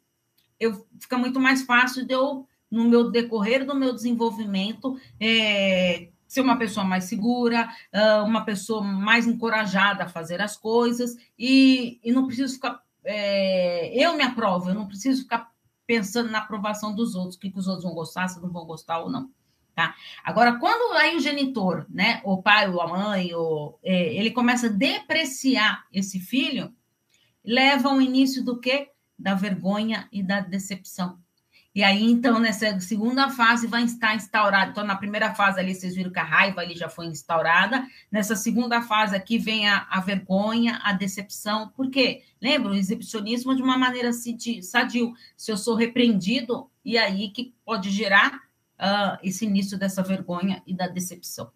eu, 0.60 0.86
fica 1.00 1.16
muito 1.16 1.40
mais 1.40 1.62
fácil 1.62 2.06
de 2.06 2.14
eu, 2.14 2.46
no 2.70 2.84
meu 2.84 3.10
decorrer 3.10 3.66
do 3.66 3.74
meu 3.74 3.92
desenvolvimento, 3.92 4.96
é, 5.18 6.10
ser 6.28 6.42
uma 6.42 6.56
pessoa 6.56 6.86
mais 6.86 7.04
segura, 7.04 7.68
uma 8.24 8.44
pessoa 8.44 8.82
mais 8.82 9.26
encorajada 9.26 10.04
a 10.04 10.08
fazer 10.08 10.40
as 10.40 10.56
coisas, 10.56 11.16
e, 11.36 11.98
e 12.04 12.12
não 12.12 12.26
preciso 12.26 12.54
ficar. 12.54 12.80
É, 13.02 13.92
eu 14.00 14.16
me 14.16 14.22
aprovo, 14.22 14.68
eu 14.68 14.74
não 14.74 14.86
preciso 14.86 15.22
ficar 15.22 15.50
pensando 15.86 16.30
na 16.30 16.38
aprovação 16.38 16.94
dos 16.94 17.16
outros, 17.16 17.34
o 17.34 17.40
que, 17.40 17.50
que 17.50 17.58
os 17.58 17.66
outros 17.66 17.84
vão 17.84 17.94
gostar, 17.94 18.28
se 18.28 18.40
não 18.40 18.52
vão 18.52 18.64
gostar 18.64 19.00
ou 19.00 19.10
não. 19.10 19.28
Tá? 19.74 19.94
Agora, 20.22 20.58
quando 20.58 20.96
aí 20.96 21.16
o 21.16 21.20
genitor, 21.20 21.86
né, 21.88 22.20
o 22.22 22.40
pai 22.40 22.70
ou 22.70 22.80
a 22.80 22.86
mãe, 22.86 23.34
ou, 23.34 23.80
é, 23.82 24.14
ele 24.14 24.30
começa 24.30 24.66
a 24.66 24.70
depreciar 24.70 25.84
esse 25.92 26.20
filho, 26.20 26.72
leva 27.44 27.88
ao 27.88 28.00
início 28.00 28.44
do 28.44 28.60
quê? 28.60 28.90
Da 29.20 29.34
vergonha 29.34 30.08
e 30.10 30.22
da 30.22 30.40
decepção. 30.40 31.18
E 31.72 31.84
aí, 31.84 32.02
então, 32.10 32.40
nessa 32.40 32.80
segunda 32.80 33.30
fase 33.30 33.68
vai 33.68 33.84
estar 33.84 34.16
instaurado. 34.16 34.72
Então, 34.72 34.84
na 34.84 34.96
primeira 34.96 35.32
fase 35.34 35.60
ali, 35.60 35.72
vocês 35.72 35.94
viram 35.94 36.10
que 36.10 36.18
a 36.18 36.24
raiva 36.24 36.60
ali 36.60 36.76
já 36.76 36.88
foi 36.88 37.06
instaurada. 37.06 37.86
Nessa 38.10 38.34
segunda 38.34 38.82
fase 38.82 39.14
aqui 39.14 39.38
vem 39.38 39.68
a, 39.68 39.86
a 39.88 40.00
vergonha, 40.00 40.80
a 40.82 40.92
decepção. 40.92 41.68
Por 41.68 41.88
quê? 41.88 42.24
Lembra, 42.42 42.72
o 42.72 42.74
exibicionismo 42.74 43.54
de 43.54 43.62
uma 43.62 43.78
maneira 43.78 44.10
sadio. 44.12 45.12
Se 45.36 45.52
eu 45.52 45.56
sou 45.56 45.76
repreendido, 45.76 46.68
e 46.84 46.98
aí 46.98 47.28
que 47.30 47.54
pode 47.64 47.88
gerar 47.90 48.34
uh, 48.34 49.18
esse 49.22 49.44
início 49.44 49.78
dessa 49.78 50.02
vergonha 50.02 50.62
e 50.66 50.74
da 50.74 50.88
decepção. 50.88 51.52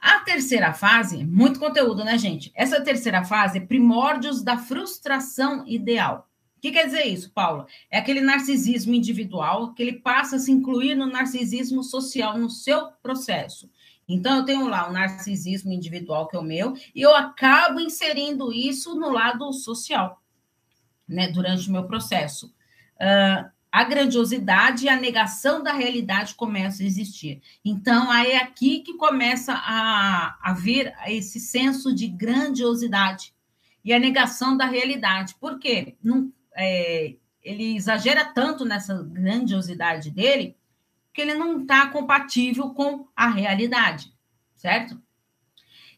A 0.00 0.18
terceira 0.20 0.74
fase, 0.74 1.24
muito 1.24 1.60
conteúdo, 1.60 2.04
né, 2.04 2.18
gente? 2.18 2.50
Essa 2.52 2.80
terceira 2.80 3.24
fase 3.24 3.58
é 3.58 3.60
primórdios 3.60 4.42
da 4.42 4.58
frustração 4.58 5.64
ideal 5.68 6.28
que 6.64 6.72
quer 6.72 6.86
dizer 6.86 7.04
isso, 7.04 7.30
Paula? 7.30 7.66
É 7.90 7.98
aquele 7.98 8.22
narcisismo 8.22 8.94
individual 8.94 9.74
que 9.74 9.82
ele 9.82 10.00
passa 10.00 10.36
a 10.36 10.38
se 10.38 10.50
incluir 10.50 10.94
no 10.94 11.04
narcisismo 11.04 11.82
social 11.82 12.38
no 12.38 12.48
seu 12.48 12.86
processo. 13.02 13.70
Então, 14.08 14.38
eu 14.38 14.44
tenho 14.46 14.66
lá 14.66 14.88
o 14.88 14.92
narcisismo 14.92 15.70
individual, 15.70 16.26
que 16.26 16.36
é 16.36 16.40
o 16.40 16.42
meu, 16.42 16.74
e 16.94 17.02
eu 17.02 17.14
acabo 17.14 17.80
inserindo 17.80 18.50
isso 18.50 18.94
no 18.94 19.10
lado 19.10 19.52
social, 19.52 20.22
né, 21.06 21.28
durante 21.28 21.68
o 21.68 21.72
meu 21.72 21.84
processo. 21.84 22.46
Uh, 22.96 23.50
a 23.70 23.84
grandiosidade 23.84 24.86
e 24.86 24.88
a 24.88 24.98
negação 24.98 25.62
da 25.62 25.72
realidade 25.72 26.34
começam 26.34 26.86
a 26.86 26.88
existir. 26.88 27.42
Então, 27.62 28.10
aí 28.10 28.30
é 28.30 28.38
aqui 28.38 28.80
que 28.80 28.94
começa 28.94 29.52
a, 29.52 30.38
a 30.40 30.54
vir 30.54 30.94
esse 31.08 31.38
senso 31.38 31.94
de 31.94 32.08
grandiosidade 32.08 33.34
e 33.84 33.92
a 33.92 33.98
negação 33.98 34.56
da 34.56 34.64
realidade. 34.64 35.34
Por 35.38 35.58
quê? 35.58 35.96
Não, 36.02 36.32
é, 36.56 37.16
ele 37.42 37.76
exagera 37.76 38.24
tanto 38.24 38.64
nessa 38.64 39.02
grandiosidade 39.02 40.10
dele 40.10 40.56
que 41.12 41.20
ele 41.20 41.34
não 41.34 41.62
está 41.62 41.86
compatível 41.88 42.70
com 42.70 43.06
a 43.14 43.28
realidade, 43.28 44.12
certo? 44.56 45.00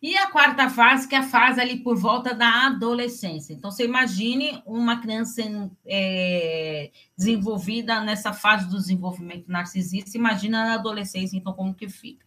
E 0.03 0.17
a 0.17 0.31
quarta 0.31 0.69
fase, 0.69 1.09
que 1.09 1.15
é 1.15 1.19
a 1.19 1.23
fase 1.23 1.61
ali 1.61 1.79
por 1.79 1.97
volta 1.97 2.35
da 2.35 2.67
adolescência. 2.67 3.55
Então, 3.55 3.71
você 3.71 3.85
imagine 3.85 4.63
uma 4.67 5.01
criança 5.01 5.43
é, 5.87 6.91
desenvolvida 7.17 8.01
nessa 8.03 8.33
fase 8.33 8.69
do 8.69 8.77
desenvolvimento 8.77 9.51
narcisista, 9.51 10.19
imagina 10.19 10.65
na 10.65 10.75
adolescência, 10.75 11.37
então, 11.37 11.55
como 11.55 11.75
que 11.75 11.89
fica. 11.89 12.27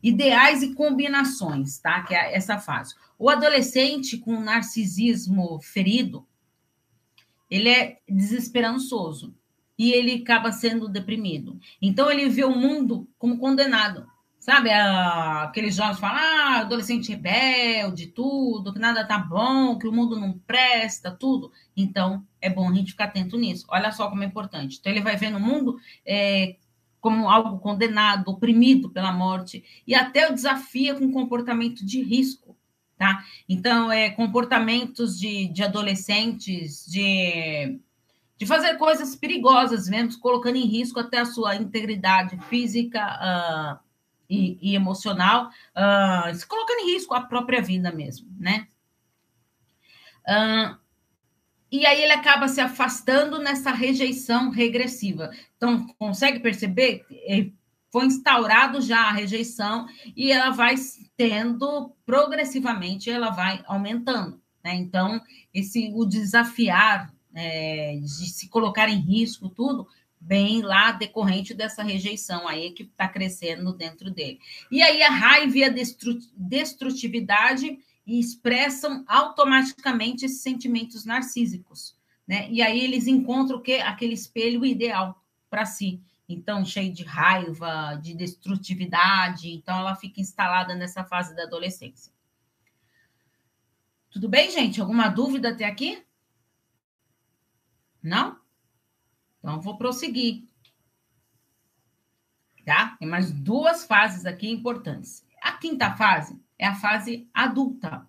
Ideais 0.00 0.62
e 0.62 0.74
combinações, 0.74 1.78
tá? 1.78 2.02
Que 2.04 2.14
é 2.14 2.36
essa 2.36 2.56
fase. 2.58 2.94
O 3.18 3.28
adolescente 3.28 4.16
com 4.16 4.40
narcisismo 4.40 5.60
ferido, 5.60 6.24
ele 7.50 7.68
é 7.68 7.98
desesperançoso 8.08 9.34
e 9.78 9.92
ele 9.92 10.22
acaba 10.22 10.50
sendo 10.52 10.88
deprimido. 10.88 11.58
Então 11.80 12.10
ele 12.10 12.28
vê 12.28 12.44
o 12.44 12.54
mundo 12.54 13.08
como 13.18 13.38
condenado. 13.38 14.06
Sabe, 14.38 14.70
aqueles 14.70 15.74
jovens 15.74 15.98
falam, 15.98 16.16
ah, 16.16 16.60
adolescente 16.60 17.10
rebelde, 17.10 18.06
tudo, 18.06 18.72
que 18.72 18.78
nada 18.78 19.04
tá 19.04 19.18
bom, 19.18 19.76
que 19.76 19.86
o 19.86 19.92
mundo 19.92 20.18
não 20.18 20.38
presta, 20.38 21.10
tudo. 21.10 21.52
Então, 21.76 22.24
é 22.40 22.48
bom 22.48 22.66
a 22.70 22.72
gente 22.72 22.92
ficar 22.92 23.06
atento 23.06 23.36
nisso. 23.36 23.66
Olha 23.68 23.92
só 23.92 24.08
como 24.08 24.22
é 24.22 24.26
importante. 24.26 24.78
Então, 24.78 24.90
ele 24.90 25.02
vai 25.02 25.16
ver 25.16 25.28
no 25.30 25.40
mundo 25.40 25.76
é, 26.06 26.56
como 27.00 27.28
algo 27.28 27.58
condenado, 27.58 28.28
oprimido 28.28 28.88
pela 28.88 29.12
morte, 29.12 29.62
e 29.86 29.94
até 29.94 30.30
o 30.30 30.34
desafia 30.34 30.94
com 30.94 31.12
comportamento 31.12 31.84
de 31.84 32.00
risco 32.02 32.56
tá? 32.98 33.24
Então, 33.48 33.90
é, 33.90 34.10
comportamentos 34.10 35.18
de, 35.18 35.46
de 35.48 35.62
adolescentes, 35.62 36.84
de, 36.86 37.78
de 38.36 38.44
fazer 38.44 38.76
coisas 38.76 39.14
perigosas 39.14 39.88
mesmo, 39.88 40.20
colocando 40.20 40.56
em 40.56 40.66
risco 40.66 40.98
até 40.98 41.18
a 41.18 41.24
sua 41.24 41.54
integridade 41.54 42.36
física 42.48 43.00
uh, 43.00 43.78
e, 44.28 44.58
e, 44.60 44.74
emocional, 44.74 45.48
uh, 45.48 46.34
se 46.34 46.46
colocando 46.46 46.80
em 46.80 46.92
risco 46.92 47.14
a 47.14 47.22
própria 47.22 47.62
vida 47.62 47.92
mesmo, 47.92 48.28
né? 48.38 48.66
Uh, 50.26 50.76
e 51.70 51.86
aí 51.86 52.02
ele 52.02 52.12
acaba 52.12 52.48
se 52.48 52.60
afastando 52.60 53.38
nessa 53.38 53.70
rejeição 53.70 54.50
regressiva. 54.50 55.30
Então, 55.56 55.86
consegue 55.98 56.40
perceber? 56.40 57.04
Foi 57.90 58.04
instaurado 58.04 58.80
já 58.80 59.08
a 59.08 59.12
rejeição 59.12 59.86
e 60.14 60.30
ela 60.30 60.50
vai 60.50 60.74
tendo 61.16 61.92
progressivamente 62.04 63.10
ela 63.10 63.30
vai 63.30 63.62
aumentando. 63.66 64.40
Né? 64.62 64.74
Então, 64.74 65.20
esse 65.52 65.90
o 65.94 66.04
desafiar 66.04 67.12
é, 67.34 67.98
de 68.00 68.28
se 68.28 68.48
colocar 68.48 68.88
em 68.88 69.00
risco, 69.00 69.48
tudo, 69.48 69.86
bem 70.20 70.62
lá 70.62 70.92
decorrente 70.92 71.54
dessa 71.54 71.82
rejeição 71.82 72.46
aí 72.48 72.72
que 72.72 72.82
está 72.82 73.08
crescendo 73.08 73.72
dentro 73.72 74.10
dele. 74.10 74.38
E 74.70 74.82
aí 74.82 75.02
a 75.02 75.10
raiva 75.10 75.58
e 75.58 75.64
a 75.64 75.74
destrutividade 76.36 77.78
expressam 78.06 79.04
automaticamente 79.06 80.24
esses 80.24 80.40
sentimentos 80.40 81.04
narcísicos, 81.04 81.94
né? 82.26 82.48
E 82.50 82.62
aí 82.62 82.82
eles 82.82 83.06
encontram 83.06 83.58
o 83.58 83.60
quê? 83.60 83.74
Aquele 83.74 84.14
espelho 84.14 84.64
ideal 84.64 85.22
para 85.50 85.66
si 85.66 86.00
então 86.28 86.64
cheio 86.64 86.92
de 86.92 87.04
raiva, 87.04 87.94
de 88.02 88.14
destrutividade, 88.14 89.50
então 89.50 89.78
ela 89.78 89.94
fica 89.94 90.20
instalada 90.20 90.74
nessa 90.74 91.04
fase 91.04 91.34
da 91.34 91.44
adolescência. 91.44 92.12
Tudo 94.10 94.28
bem, 94.28 94.50
gente? 94.50 94.80
Alguma 94.80 95.08
dúvida 95.08 95.50
até 95.50 95.64
aqui? 95.64 96.04
Não? 98.02 98.38
Então 99.38 99.60
vou 99.60 99.76
prosseguir. 99.76 100.46
Tá? 102.64 102.96
Tem 102.98 103.08
mais 103.08 103.30
duas 103.30 103.86
fases 103.86 104.26
aqui 104.26 104.50
importantes. 104.50 105.24
A 105.40 105.52
quinta 105.52 105.94
fase 105.94 106.38
é 106.58 106.66
a 106.66 106.74
fase 106.74 107.28
adulta 107.32 108.07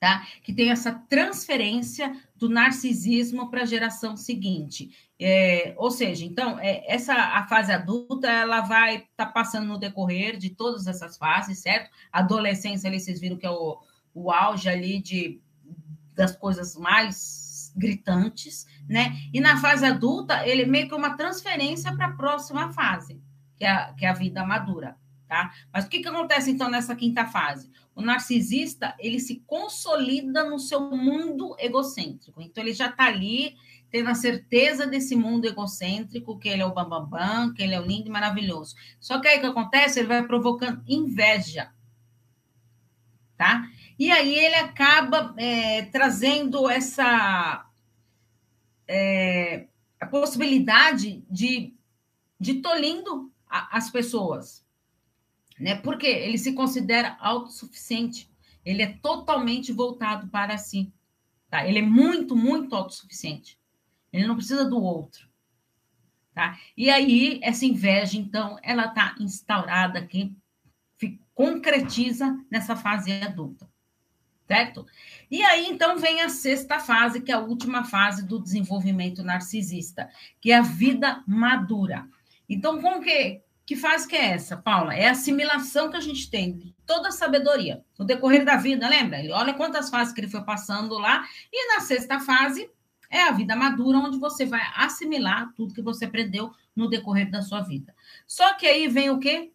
tá? 0.00 0.26
Que 0.42 0.52
tem 0.54 0.70
essa 0.70 0.92
transferência 0.92 2.10
do 2.34 2.48
narcisismo 2.48 3.50
para 3.50 3.62
a 3.62 3.66
geração 3.66 4.16
seguinte. 4.16 4.90
É, 5.20 5.74
ou 5.76 5.90
seja, 5.90 6.24
então, 6.24 6.58
é, 6.58 6.90
essa 6.90 7.12
a 7.12 7.46
fase 7.46 7.70
adulta 7.70 8.26
ela 8.26 8.62
vai 8.62 8.96
estar 8.96 9.26
tá 9.26 9.26
passando 9.26 9.66
no 9.66 9.78
decorrer 9.78 10.38
de 10.38 10.48
todas 10.48 10.86
essas 10.86 11.18
fases, 11.18 11.58
certo? 11.58 11.90
Adolescência 12.10 12.88
ali, 12.88 12.98
vocês 12.98 13.20
viram 13.20 13.36
que 13.36 13.44
é 13.44 13.50
o, 13.50 13.78
o 14.14 14.32
auge 14.32 14.70
ali 14.70 15.02
de, 15.02 15.38
das 16.14 16.34
coisas 16.34 16.74
mais 16.74 17.70
gritantes, 17.76 18.66
né? 18.88 19.14
E 19.34 19.38
na 19.38 19.58
fase 19.58 19.84
adulta, 19.84 20.46
ele 20.48 20.62
é 20.62 20.66
meio 20.66 20.88
que 20.88 20.94
uma 20.94 21.14
transferência 21.14 21.94
para 21.94 22.06
a 22.06 22.12
próxima 22.12 22.72
fase, 22.72 23.20
que 23.58 23.66
é, 23.66 23.70
a, 23.70 23.92
que 23.92 24.06
é 24.06 24.08
a 24.08 24.14
vida 24.14 24.44
madura, 24.46 24.96
tá? 25.28 25.52
Mas 25.70 25.84
o 25.84 25.88
que, 25.90 26.00
que 26.00 26.08
acontece 26.08 26.50
então 26.50 26.70
nessa 26.70 26.96
quinta 26.96 27.26
fase? 27.26 27.70
O 28.00 28.02
narcisista 28.02 28.94
ele 28.98 29.20
se 29.20 29.42
consolida 29.46 30.42
no 30.48 30.58
seu 30.58 30.90
mundo 30.90 31.54
egocêntrico. 31.58 32.40
Então 32.40 32.64
ele 32.64 32.72
já 32.72 32.86
está 32.86 33.04
ali 33.04 33.54
tendo 33.90 34.08
a 34.08 34.14
certeza 34.14 34.86
desse 34.86 35.14
mundo 35.14 35.46
egocêntrico, 35.46 36.38
que 36.38 36.48
ele 36.48 36.62
é 36.62 36.66
o 36.66 36.72
bambambam, 36.72 37.08
bam, 37.08 37.46
bam, 37.46 37.54
que 37.54 37.62
ele 37.62 37.74
é 37.74 37.80
o 37.80 37.84
lindo 37.84 38.08
e 38.08 38.10
maravilhoso. 38.10 38.74
Só 38.98 39.20
que 39.20 39.28
aí 39.28 39.38
o 39.38 39.40
que 39.40 39.46
acontece? 39.46 39.98
Ele 39.98 40.08
vai 40.08 40.26
provocando 40.26 40.82
inveja, 40.88 41.72
tá? 43.36 43.68
E 43.98 44.10
aí 44.10 44.34
ele 44.34 44.54
acaba 44.54 45.34
é, 45.36 45.82
trazendo 45.86 46.70
essa 46.70 47.66
é, 48.88 49.66
a 50.00 50.06
possibilidade 50.06 51.22
de, 51.28 51.74
de 52.38 52.54
tolindo 52.54 53.30
a, 53.48 53.76
as 53.76 53.90
pessoas, 53.90 54.64
né? 55.60 55.76
Porque 55.76 56.06
ele 56.06 56.38
se 56.38 56.52
considera 56.54 57.16
autossuficiente, 57.20 58.28
ele 58.64 58.82
é 58.82 58.98
totalmente 59.02 59.72
voltado 59.72 60.28
para 60.28 60.56
si, 60.58 60.92
tá? 61.48 61.66
Ele 61.66 61.80
é 61.80 61.82
muito, 61.82 62.34
muito 62.34 62.74
autossuficiente. 62.74 63.58
Ele 64.12 64.26
não 64.26 64.36
precisa 64.36 64.64
do 64.64 64.82
outro, 64.82 65.28
tá? 66.34 66.58
E 66.76 66.90
aí 66.90 67.38
essa 67.42 67.64
inveja, 67.64 68.18
então, 68.18 68.58
ela 68.62 68.86
está 68.86 69.14
instaurada 69.20 69.98
aqui, 69.98 70.34
concretiza 71.34 72.38
nessa 72.50 72.76
fase 72.76 73.12
adulta 73.12 73.70
certo? 74.50 74.84
E 75.30 75.44
aí, 75.44 75.66
então, 75.66 75.96
vem 75.96 76.22
a 76.22 76.28
sexta 76.28 76.80
fase, 76.80 77.20
que 77.20 77.30
é 77.30 77.36
a 77.36 77.38
última 77.38 77.84
fase 77.84 78.26
do 78.26 78.42
desenvolvimento 78.42 79.22
narcisista, 79.22 80.10
que 80.40 80.50
é 80.50 80.56
a 80.56 80.60
vida 80.60 81.22
madura. 81.24 82.04
Então, 82.48 82.82
como 82.82 83.00
que, 83.00 83.40
que 83.70 83.76
fase 83.76 84.08
que 84.08 84.16
é 84.16 84.30
essa, 84.30 84.56
Paula? 84.56 84.96
É 84.96 85.06
a 85.06 85.12
assimilação 85.12 85.92
que 85.92 85.96
a 85.96 86.00
gente 86.00 86.28
tem 86.28 86.58
de 86.58 86.74
toda 86.84 87.10
a 87.10 87.12
sabedoria, 87.12 87.84
no 87.96 88.04
decorrer 88.04 88.44
da 88.44 88.56
vida, 88.56 88.88
lembra? 88.88 89.20
Ele 89.20 89.30
olha 89.30 89.54
quantas 89.54 89.88
fases 89.88 90.12
que 90.12 90.20
ele 90.20 90.28
foi 90.28 90.42
passando 90.42 90.98
lá, 90.98 91.24
e 91.52 91.72
na 91.72 91.78
sexta 91.78 92.18
fase 92.18 92.68
é 93.08 93.22
a 93.22 93.30
vida 93.30 93.54
madura, 93.54 93.98
onde 93.98 94.18
você 94.18 94.44
vai 94.44 94.60
assimilar 94.74 95.52
tudo 95.54 95.72
que 95.72 95.82
você 95.82 96.06
aprendeu 96.06 96.50
no 96.74 96.90
decorrer 96.90 97.30
da 97.30 97.42
sua 97.42 97.60
vida. 97.60 97.94
Só 98.26 98.54
que 98.54 98.66
aí 98.66 98.88
vem 98.88 99.08
o 99.08 99.20
quê? 99.20 99.52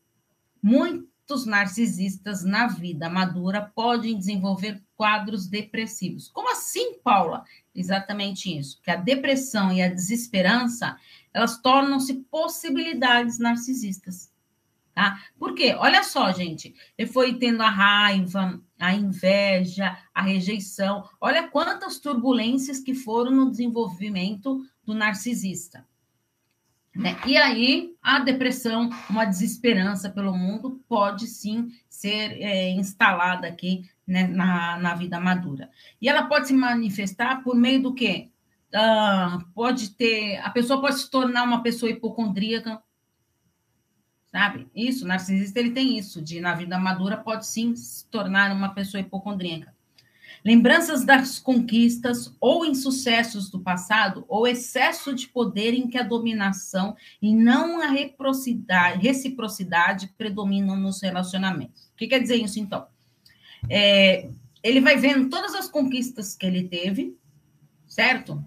Muito 0.63 1.10
muitos 1.28 1.45
narcisistas 1.47 2.43
na 2.43 2.67
vida 2.67 3.10
madura 3.10 3.71
podem 3.73 4.15
desenvolver 4.15 4.80
quadros 4.95 5.47
depressivos. 5.47 6.30
Como 6.30 6.51
assim, 6.51 6.99
Paula? 7.04 7.43
Exatamente 7.73 8.56
isso, 8.56 8.80
que 8.84 8.91
a 8.91 8.95
depressão 8.95 9.73
e 9.73 9.82
a 9.82 9.89
desesperança, 9.89 10.95
elas 11.36 11.58
tornam-se 11.58 12.13
possibilidades 12.32 13.38
narcisistas. 13.38 14.32
Tá? 14.93 15.19
Por 15.38 15.54
quê? 15.54 15.76
Olha 15.78 16.02
só, 16.02 16.32
gente, 16.32 16.74
ele 16.98 17.12
foi 17.12 17.34
tendo 17.34 17.62
a 17.62 17.69
raiva, 17.69 18.62
a 18.80 18.93
inveja, 18.93 19.98
a 20.13 20.21
rejeição. 20.21 21.04
Olha 21.19 21.50
quantas 21.50 22.00
turbulências 22.00 22.80
que 22.80 22.95
foram 22.95 23.32
no 23.32 23.52
desenvolvimento 23.52 24.65
do 24.86 24.93
narcisista. 24.93 25.86
Né? 26.95 27.17
E 27.28 27.36
aí, 27.36 27.93
a 28.02 28.19
depressão, 28.19 28.89
uma 29.10 29.26
desesperança 29.26 30.10
pelo 30.10 30.34
mundo, 30.34 30.82
pode 30.88 31.28
sim 31.28 31.67
ser 31.89 32.41
é, 32.41 32.69
instalada 32.69 33.45
aqui 33.45 33.89
né, 34.08 34.26
na, 34.26 34.80
na 34.80 34.95
vida 34.95 35.19
madura. 35.19 35.69
E 36.02 36.08
ela 36.08 36.28
pode 36.28 36.48
se 36.48 36.54
manifestar 36.54 37.43
por 37.43 37.54
meio 37.54 37.84
do 37.84 37.93
quê? 37.93 38.32
Uh, 38.75 39.45
pode 39.53 39.91
ter. 39.91 40.38
A 40.39 40.49
pessoa 40.49 40.81
pode 40.81 40.99
se 40.99 41.09
tornar 41.09 41.43
uma 41.43 41.63
pessoa 41.63 41.89
hipocondríaca, 41.89 42.81
sabe? 44.31 44.67
Isso, 44.75 45.07
narcisista, 45.07 45.59
ele 45.59 45.71
tem 45.71 45.97
isso, 45.97 46.21
de 46.21 46.41
na 46.41 46.53
vida 46.53 46.77
madura 46.77 47.15
pode 47.15 47.47
sim 47.47 47.75
se 47.75 48.05
tornar 48.09 48.51
uma 48.51 48.73
pessoa 48.73 48.99
hipocondríaca 48.99 49.75
lembranças 50.45 51.03
das 51.03 51.39
conquistas 51.39 52.31
ou 52.39 52.63
insucessos 52.63 53.49
do 53.49 53.59
passado, 53.59 54.23
ou 54.27 54.45
excesso 54.45 55.11
de 55.11 55.27
poder 55.27 55.73
em 55.73 55.88
que 55.88 55.97
a 55.97 56.03
dominação 56.03 56.95
e 57.19 57.33
não 57.33 57.81
a 57.81 57.88
reciprocidade, 57.88 59.01
reciprocidade 59.01 60.13
predominam 60.15 60.75
nos 60.75 61.01
relacionamentos. 61.01 61.85
O 61.85 61.95
que 61.97 62.07
quer 62.07 62.19
dizer 62.19 62.35
isso, 62.35 62.59
então? 62.59 62.85
É, 63.67 64.29
ele 64.61 64.79
vai 64.79 64.97
vendo 64.97 65.29
todas 65.29 65.55
as 65.55 65.67
conquistas 65.67 66.35
que 66.35 66.45
ele 66.45 66.67
teve, 66.67 67.17
certo? 67.88 68.45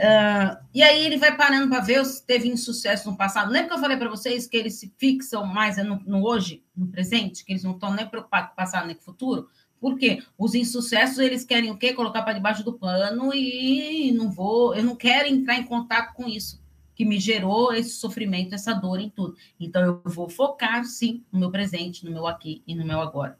Uh, 0.00 0.56
e 0.72 0.82
aí 0.82 1.04
ele 1.04 1.18
vai 1.18 1.36
parando 1.36 1.68
para 1.68 1.80
ver 1.80 2.02
se 2.06 2.24
teve 2.24 2.48
insucesso 2.48 3.10
no 3.10 3.18
passado. 3.18 3.52
Lembra 3.52 3.68
que 3.68 3.74
eu 3.74 3.80
falei 3.80 3.98
para 3.98 4.08
vocês 4.08 4.46
que 4.46 4.56
eles 4.56 4.80
se 4.80 4.90
fixam 4.96 5.44
mais 5.44 5.76
no, 5.76 6.00
no, 6.06 6.24
hoje, 6.26 6.64
no 6.74 6.86
presente, 6.86 7.44
que 7.44 7.52
eles 7.52 7.62
não 7.62 7.72
estão 7.72 7.92
nem 7.92 8.06
preocupados 8.06 8.48
com 8.48 8.52
o 8.54 8.56
passado 8.56 8.86
nem 8.86 8.96
com 8.96 9.02
o 9.02 9.04
futuro? 9.04 9.48
Por 9.78 9.98
quê? 9.98 10.22
Os 10.38 10.54
insucessos, 10.54 11.18
eles 11.18 11.44
querem 11.44 11.70
o 11.70 11.76
quê? 11.76 11.92
Colocar 11.92 12.22
para 12.22 12.32
debaixo 12.32 12.64
do 12.64 12.78
pano 12.78 13.34
e 13.34 14.10
não 14.12 14.30
vou, 14.30 14.74
eu 14.74 14.82
não 14.82 14.96
quero 14.96 15.28
entrar 15.28 15.56
em 15.56 15.64
contato 15.64 16.14
com 16.14 16.26
isso 16.26 16.60
que 16.94 17.04
me 17.04 17.18
gerou 17.18 17.72
esse 17.72 17.90
sofrimento, 17.90 18.54
essa 18.54 18.74
dor 18.74 19.00
em 19.00 19.08
tudo. 19.08 19.34
Então 19.58 19.82
eu 19.82 20.02
vou 20.04 20.28
focar 20.28 20.84
sim 20.84 21.24
no 21.32 21.40
meu 21.40 21.50
presente, 21.50 22.04
no 22.04 22.10
meu 22.10 22.26
aqui 22.26 22.62
e 22.66 22.74
no 22.74 22.84
meu 22.84 23.00
agora. 23.00 23.38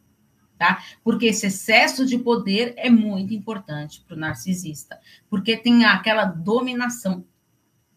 Tá? 0.61 0.85
Porque 1.03 1.25
esse 1.25 1.46
excesso 1.46 2.05
de 2.05 2.18
poder 2.18 2.75
é 2.77 2.90
muito 2.90 3.33
importante 3.33 4.05
para 4.07 4.14
o 4.14 4.18
narcisista, 4.18 5.01
porque 5.31 5.57
tem 5.57 5.87
aquela 5.87 6.27
dominação, 6.27 7.25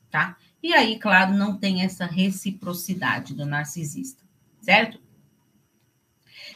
tá? 0.10 0.38
E 0.64 0.74
aí, 0.74 0.98
claro, 0.98 1.34
não 1.34 1.58
tem 1.58 1.84
essa 1.84 2.06
reciprocidade 2.06 3.34
do 3.36 3.46
narcisista, 3.46 4.24
certo? 4.62 4.98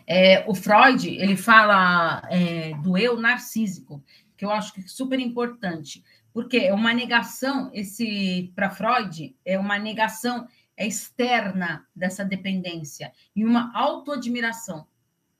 É, 0.07 0.45
o 0.47 0.55
Freud, 0.55 1.09
ele 1.09 1.35
fala 1.35 2.25
é, 2.29 2.73
do 2.75 2.97
eu 2.97 3.19
narcísico, 3.19 4.01
que 4.37 4.45
eu 4.45 4.51
acho 4.51 4.73
que 4.73 4.79
é 4.79 4.87
super 4.87 5.19
importante, 5.19 6.01
porque 6.33 6.55
é 6.55 6.73
uma 6.73 6.93
negação, 6.93 7.69
esse 7.73 8.49
para 8.55 8.69
Freud, 8.69 9.35
é 9.43 9.59
uma 9.59 9.77
negação 9.77 10.47
externa 10.77 11.85
dessa 11.93 12.23
dependência 12.23 13.11
e 13.35 13.43
uma 13.43 13.77
autoadmiração. 13.77 14.87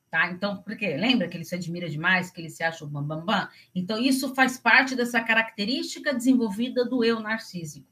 Tá? 0.10 0.32
Então, 0.32 0.62
porque 0.64 0.96
lembra 0.96 1.28
que 1.28 1.36
ele 1.36 1.44
se 1.44 1.56
admira 1.56 1.90
demais, 1.90 2.32
que 2.32 2.40
ele 2.40 2.50
se 2.50 2.64
acha 2.64 2.86
o 2.86 2.88
bambambam? 2.88 3.26
Bam, 3.26 3.42
bam? 3.42 3.50
Então, 3.76 4.00
isso 4.00 4.34
faz 4.34 4.58
parte 4.58 4.96
dessa 4.96 5.22
característica 5.22 6.14
desenvolvida 6.14 6.86
do 6.86 7.04
eu 7.04 7.20
narcísico, 7.20 7.88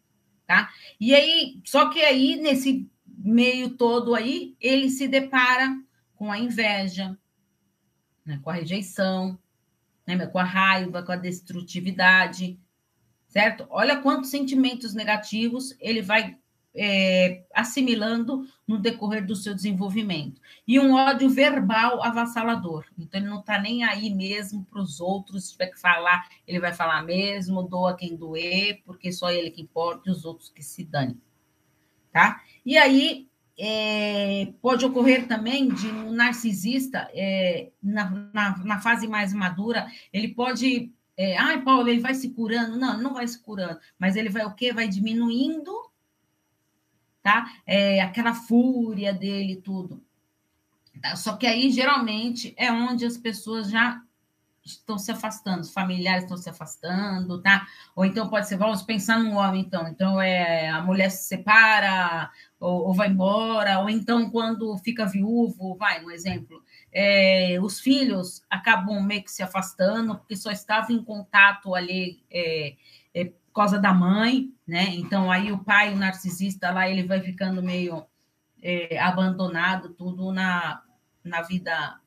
tá? 0.48 0.72
E 1.00 1.14
aí, 1.14 1.60
só 1.66 1.90
que 1.90 2.00
aí, 2.02 2.38
nesse 2.38 2.90
meio 3.06 3.72
todo 3.72 4.16
aí, 4.16 4.56
ele 4.62 4.90
se 4.90 5.10
depara 5.10 5.78
com 6.16 6.32
a 6.32 6.40
inveja, 6.40 7.18
né, 8.26 8.40
com 8.42 8.50
a 8.50 8.54
rejeição, 8.54 9.38
né, 10.08 10.26
com 10.26 10.40
a 10.40 10.44
raiva, 10.44 11.04
com 11.04 11.12
a 11.12 11.18
destrutividade, 11.18 12.58
certo? 13.28 13.68
Olha 13.70 14.02
quantos 14.02 14.30
sentimentos 14.30 14.94
negativos 14.94 15.76
ele 15.80 16.02
vai 16.02 16.38
é, 16.76 17.44
assimilando 17.54 18.46
no 18.68 18.78
decorrer 18.78 19.26
do 19.26 19.36
seu 19.36 19.56
desenvolvimento. 19.56 20.42
E 20.68 20.80
um 20.80 20.94
ódio 20.94 21.30
verbal 21.30 22.04
avassalador. 22.04 22.86
Então, 22.98 23.20
ele 23.20 23.30
não 23.30 23.40
está 23.40 23.60
nem 23.60 23.84
aí 23.84 24.14
mesmo 24.14 24.66
para 24.66 24.82
os 24.82 25.00
outros. 25.00 25.46
Se 25.46 25.52
tiver 25.54 25.68
que 25.68 25.80
falar, 25.80 26.28
ele 26.46 26.60
vai 26.60 26.74
falar 26.74 27.02
mesmo, 27.04 27.64
doa 27.64 27.96
quem 27.96 28.16
doer, 28.16 28.82
porque 28.86 29.12
só 29.12 29.32
ele 29.32 29.50
que 29.50 29.62
importa 29.62 30.10
e 30.10 30.12
os 30.12 30.26
outros 30.26 30.50
que 30.50 30.62
se 30.62 30.84
dane. 30.84 31.18
Tá? 32.12 32.42
E 32.66 32.78
aí, 32.78 33.30
é, 33.58 34.54
pode 34.62 34.86
ocorrer 34.86 35.28
também 35.28 35.70
de 35.70 35.88
um 35.88 36.12
narcisista, 36.12 37.10
é, 37.14 37.72
na, 37.82 38.10
na, 38.34 38.58
na, 38.58 38.82
fase 38.82 39.08
mais 39.08 39.34
madura, 39.34 39.88
ele 40.12 40.30
pode. 40.30 40.92
É, 41.18 41.38
Ai, 41.38 41.62
Paulo, 41.62 41.88
ele 41.88 42.02
vai 42.02 42.14
se 42.14 42.32
curando. 42.32 42.78
Não, 42.78 43.02
não 43.02 43.14
vai 43.14 43.28
se 43.28 43.42
curando, 43.42 43.80
mas 43.98 44.18
ele 44.18 44.30
vai 44.30 44.46
o 44.46 44.54
quê? 44.54 44.74
Vai 44.74 44.88
diminuindo, 44.88 45.72
tá? 47.26 47.52
É, 47.66 48.02
aquela 48.02 48.36
fúria 48.36 49.12
dele, 49.12 49.56
tudo. 49.56 50.00
Tá? 51.02 51.16
Só 51.16 51.36
que 51.36 51.48
aí, 51.48 51.72
geralmente, 51.72 52.54
é 52.56 52.72
onde 52.72 53.04
as 53.04 53.18
pessoas 53.18 53.68
já 53.68 54.00
estão 54.64 55.00
se 55.00 55.12
afastando, 55.12 55.62
os 55.62 55.74
familiares 55.74 56.24
estão 56.24 56.38
se 56.38 56.48
afastando, 56.48 57.42
tá? 57.42 57.68
Ou 57.96 58.06
então 58.06 58.30
pode 58.30 58.48
ser, 58.48 58.58
vamos 58.58 58.84
pensar 58.84 59.18
num 59.18 59.38
homem, 59.38 59.62
então. 59.62 59.88
Então, 59.88 60.22
é, 60.22 60.70
a 60.70 60.84
mulher 60.84 61.10
se 61.10 61.28
separa, 61.28 62.30
ou, 62.60 62.90
ou, 62.90 62.94
vai 62.94 63.10
embora, 63.10 63.80
ou 63.80 63.90
então 63.90 64.30
quando 64.30 64.78
fica 64.78 65.08
viúvo, 65.08 65.76
vai, 65.76 66.06
um 66.06 66.12
exemplo, 66.12 66.64
é, 66.92 67.58
os 67.60 67.80
filhos 67.80 68.44
acabam 68.48 69.02
meio 69.04 69.24
que 69.24 69.32
se 69.32 69.42
afastando, 69.42 70.16
porque 70.16 70.36
só 70.36 70.52
estavam 70.52 70.96
em 70.96 71.04
contato 71.04 71.74
ali 71.74 72.24
é, 72.30 72.76
é, 73.16 73.32
causa 73.56 73.80
da 73.80 73.94
mãe, 73.94 74.52
né? 74.68 74.90
Então 74.96 75.32
aí 75.32 75.52
o 75.52 75.64
pai, 75.64 75.94
o 75.94 75.98
narcisista 75.98 76.72
lá, 76.72 76.90
ele 76.90 77.04
vai 77.04 77.22
ficando 77.22 77.64
meio 77.64 78.06
é, 78.62 79.00
abandonado, 79.00 79.94
tudo 79.94 80.32
na, 80.32 80.82
na 81.24 81.42
vida 81.42 82.00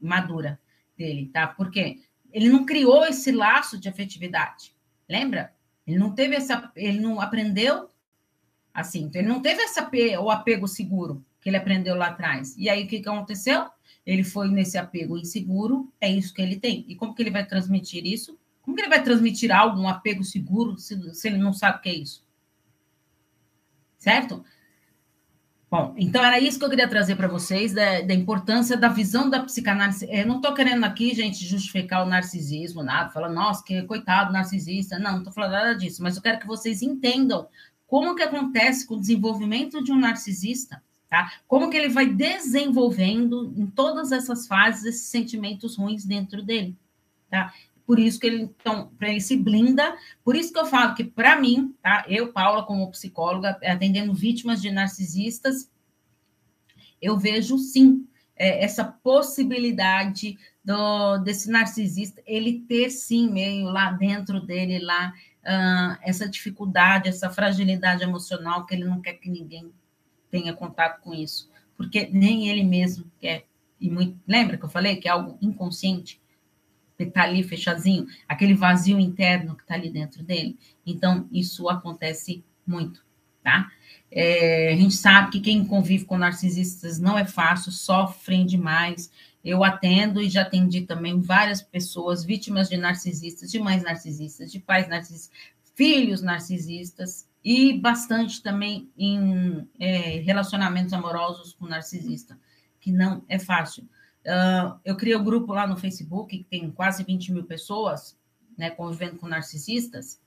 madura 0.00 0.60
dele, 0.96 1.30
tá? 1.32 1.46
Porque 1.46 2.00
ele 2.32 2.48
não 2.48 2.64
criou 2.64 3.04
esse 3.06 3.30
laço 3.32 3.78
de 3.78 3.88
afetividade, 3.88 4.74
lembra? 5.08 5.52
Ele 5.86 5.98
não 5.98 6.14
teve 6.14 6.34
essa, 6.34 6.70
ele 6.74 7.00
não 7.00 7.20
aprendeu 7.20 7.88
Assim, 8.74 9.04
então 9.04 9.22
ele 9.22 9.28
não 9.28 9.40
teve 9.40 9.62
essa, 9.62 9.88
o 10.20 10.30
apego 10.30 10.66
seguro 10.66 11.24
que 11.40 11.48
ele 11.48 11.56
aprendeu 11.56 11.94
lá 11.94 12.08
atrás. 12.08 12.56
E 12.58 12.68
aí 12.68 12.84
o 12.84 12.88
que, 12.88 12.98
que 12.98 13.08
aconteceu? 13.08 13.68
Ele 14.04 14.24
foi 14.24 14.48
nesse 14.48 14.76
apego 14.76 15.16
inseguro, 15.16 15.92
é 16.00 16.10
isso 16.10 16.34
que 16.34 16.42
ele 16.42 16.56
tem. 16.56 16.84
E 16.88 16.96
como 16.96 17.14
que 17.14 17.22
ele 17.22 17.30
vai 17.30 17.46
transmitir 17.46 18.04
isso? 18.04 18.36
Como 18.64 18.74
que 18.74 18.82
ele 18.82 18.88
vai 18.88 19.02
transmitir 19.02 19.54
algo, 19.54 19.78
um 19.78 19.88
apego 19.88 20.24
seguro, 20.24 20.78
se, 20.78 21.14
se 21.14 21.28
ele 21.28 21.36
não 21.36 21.52
sabe 21.52 21.78
o 21.78 21.80
que 21.82 21.88
é 21.90 21.94
isso? 21.94 22.24
Certo? 23.98 24.44
Bom, 25.70 25.92
então 25.98 26.24
era 26.24 26.38
isso 26.38 26.58
que 26.58 26.64
eu 26.64 26.70
queria 26.70 26.88
trazer 26.88 27.16
para 27.16 27.26
vocês, 27.26 27.72
da, 27.72 28.00
da, 28.00 28.14
importância 28.14 28.76
da 28.76 28.88
visão 28.88 29.28
da 29.28 29.42
psicanálise. 29.42 30.06
Eu 30.08 30.26
não 30.26 30.36
estou 30.36 30.54
querendo 30.54 30.84
aqui, 30.84 31.12
gente, 31.14 31.44
justificar 31.44 32.06
o 32.06 32.08
narcisismo, 32.08 32.82
nada, 32.82 33.10
falando, 33.10 33.34
nossa, 33.34 33.64
que 33.64 33.82
coitado 33.82 34.32
narcisista. 34.32 34.98
Não, 34.98 35.12
não 35.12 35.18
estou 35.18 35.32
falando 35.32 35.50
nada 35.50 35.74
disso, 35.74 36.02
mas 36.02 36.16
eu 36.16 36.22
quero 36.22 36.38
que 36.38 36.46
vocês 36.46 36.80
entendam 36.80 37.48
como 37.88 38.14
que 38.14 38.22
acontece 38.22 38.86
com 38.86 38.94
o 38.94 39.00
desenvolvimento 39.00 39.82
de 39.82 39.90
um 39.90 39.98
narcisista, 39.98 40.82
tá? 41.08 41.32
Como 41.46 41.68
que 41.68 41.76
ele 41.76 41.88
vai 41.88 42.06
desenvolvendo 42.06 43.52
em 43.56 43.66
todas 43.66 44.12
essas 44.12 44.46
fases 44.46 44.84
esses 44.84 45.08
sentimentos 45.08 45.76
ruins 45.76 46.04
dentro 46.04 46.40
dele, 46.40 46.76
tá? 47.28 47.52
Por 47.86 47.98
isso 47.98 48.18
que 48.18 48.26
ele, 48.26 48.42
então, 48.42 48.90
ele 49.00 49.20
se 49.20 49.36
blinda, 49.36 49.96
por 50.24 50.34
isso 50.34 50.52
que 50.52 50.58
eu 50.58 50.64
falo 50.64 50.94
que, 50.94 51.04
para 51.04 51.38
mim, 51.38 51.74
tá? 51.82 52.04
Eu, 52.08 52.32
Paula, 52.32 52.64
como 52.64 52.90
psicóloga, 52.90 53.58
atendendo 53.62 54.14
vítimas 54.14 54.62
de 54.62 54.70
narcisistas, 54.70 55.70
eu 57.00 57.18
vejo 57.18 57.58
sim 57.58 58.06
é, 58.36 58.64
essa 58.64 58.84
possibilidade 58.84 60.38
do, 60.64 61.18
desse 61.18 61.50
narcisista 61.50 62.22
ele 62.26 62.60
ter 62.60 62.90
sim 62.90 63.30
meio 63.30 63.66
lá 63.66 63.92
dentro 63.92 64.40
dele 64.40 64.78
lá 64.78 65.12
uh, 65.44 65.98
essa 66.02 66.28
dificuldade, 66.28 67.08
essa 67.08 67.30
fragilidade 67.30 68.02
emocional 68.02 68.64
que 68.64 68.74
ele 68.74 68.84
não 68.84 69.00
quer 69.00 69.14
que 69.14 69.28
ninguém 69.28 69.70
tenha 70.30 70.54
contato 70.54 71.00
com 71.00 71.14
isso, 71.14 71.50
porque 71.76 72.08
nem 72.10 72.48
ele 72.48 72.64
mesmo 72.64 73.10
quer. 73.20 73.44
E 73.80 73.90
muito, 73.90 74.18
lembra 74.26 74.56
que 74.56 74.64
eu 74.64 74.70
falei 74.70 74.96
que 74.96 75.06
é 75.06 75.10
algo 75.10 75.38
inconsciente? 75.40 76.20
Está 77.02 77.24
ali 77.24 77.42
fechadinho, 77.42 78.06
aquele 78.28 78.54
vazio 78.54 79.00
interno 79.00 79.56
que 79.56 79.62
está 79.62 79.74
ali 79.74 79.90
dentro 79.90 80.22
dele. 80.22 80.56
Então, 80.86 81.28
isso 81.32 81.68
acontece 81.68 82.44
muito, 82.66 83.04
tá? 83.42 83.70
É, 84.10 84.72
a 84.72 84.76
gente 84.76 84.94
sabe 84.94 85.32
que 85.32 85.40
quem 85.40 85.64
convive 85.64 86.04
com 86.04 86.16
narcisistas 86.16 87.00
não 87.00 87.18
é 87.18 87.24
fácil, 87.24 87.72
sofrem 87.72 88.46
demais. 88.46 89.10
Eu 89.44 89.64
atendo 89.64 90.22
e 90.22 90.30
já 90.30 90.42
atendi 90.42 90.82
também 90.82 91.20
várias 91.20 91.60
pessoas 91.60 92.24
vítimas 92.24 92.68
de 92.68 92.76
narcisistas, 92.76 93.50
de 93.50 93.58
mães 93.58 93.82
narcisistas, 93.82 94.52
de 94.52 94.60
pais 94.60 94.88
narcisistas, 94.88 95.30
filhos 95.74 96.22
narcisistas 96.22 97.28
e 97.44 97.78
bastante 97.78 98.42
também 98.42 98.88
em 98.96 99.68
é, 99.78 100.20
relacionamentos 100.20 100.92
amorosos 100.92 101.52
com 101.52 101.66
narcisista, 101.66 102.38
que 102.80 102.90
não 102.90 103.22
é 103.28 103.38
fácil. 103.38 103.86
Uh, 104.24 104.78
eu 104.84 104.96
criei 104.96 105.16
um 105.16 105.24
grupo 105.24 105.52
lá 105.52 105.66
no 105.66 105.76
Facebook, 105.76 106.38
que 106.38 106.44
tem 106.44 106.70
quase 106.70 107.04
20 107.04 107.32
mil 107.32 107.44
pessoas, 107.44 108.16
né, 108.56 108.70
convivendo 108.70 109.16
com 109.16 109.28
narcisistas, 109.28 110.20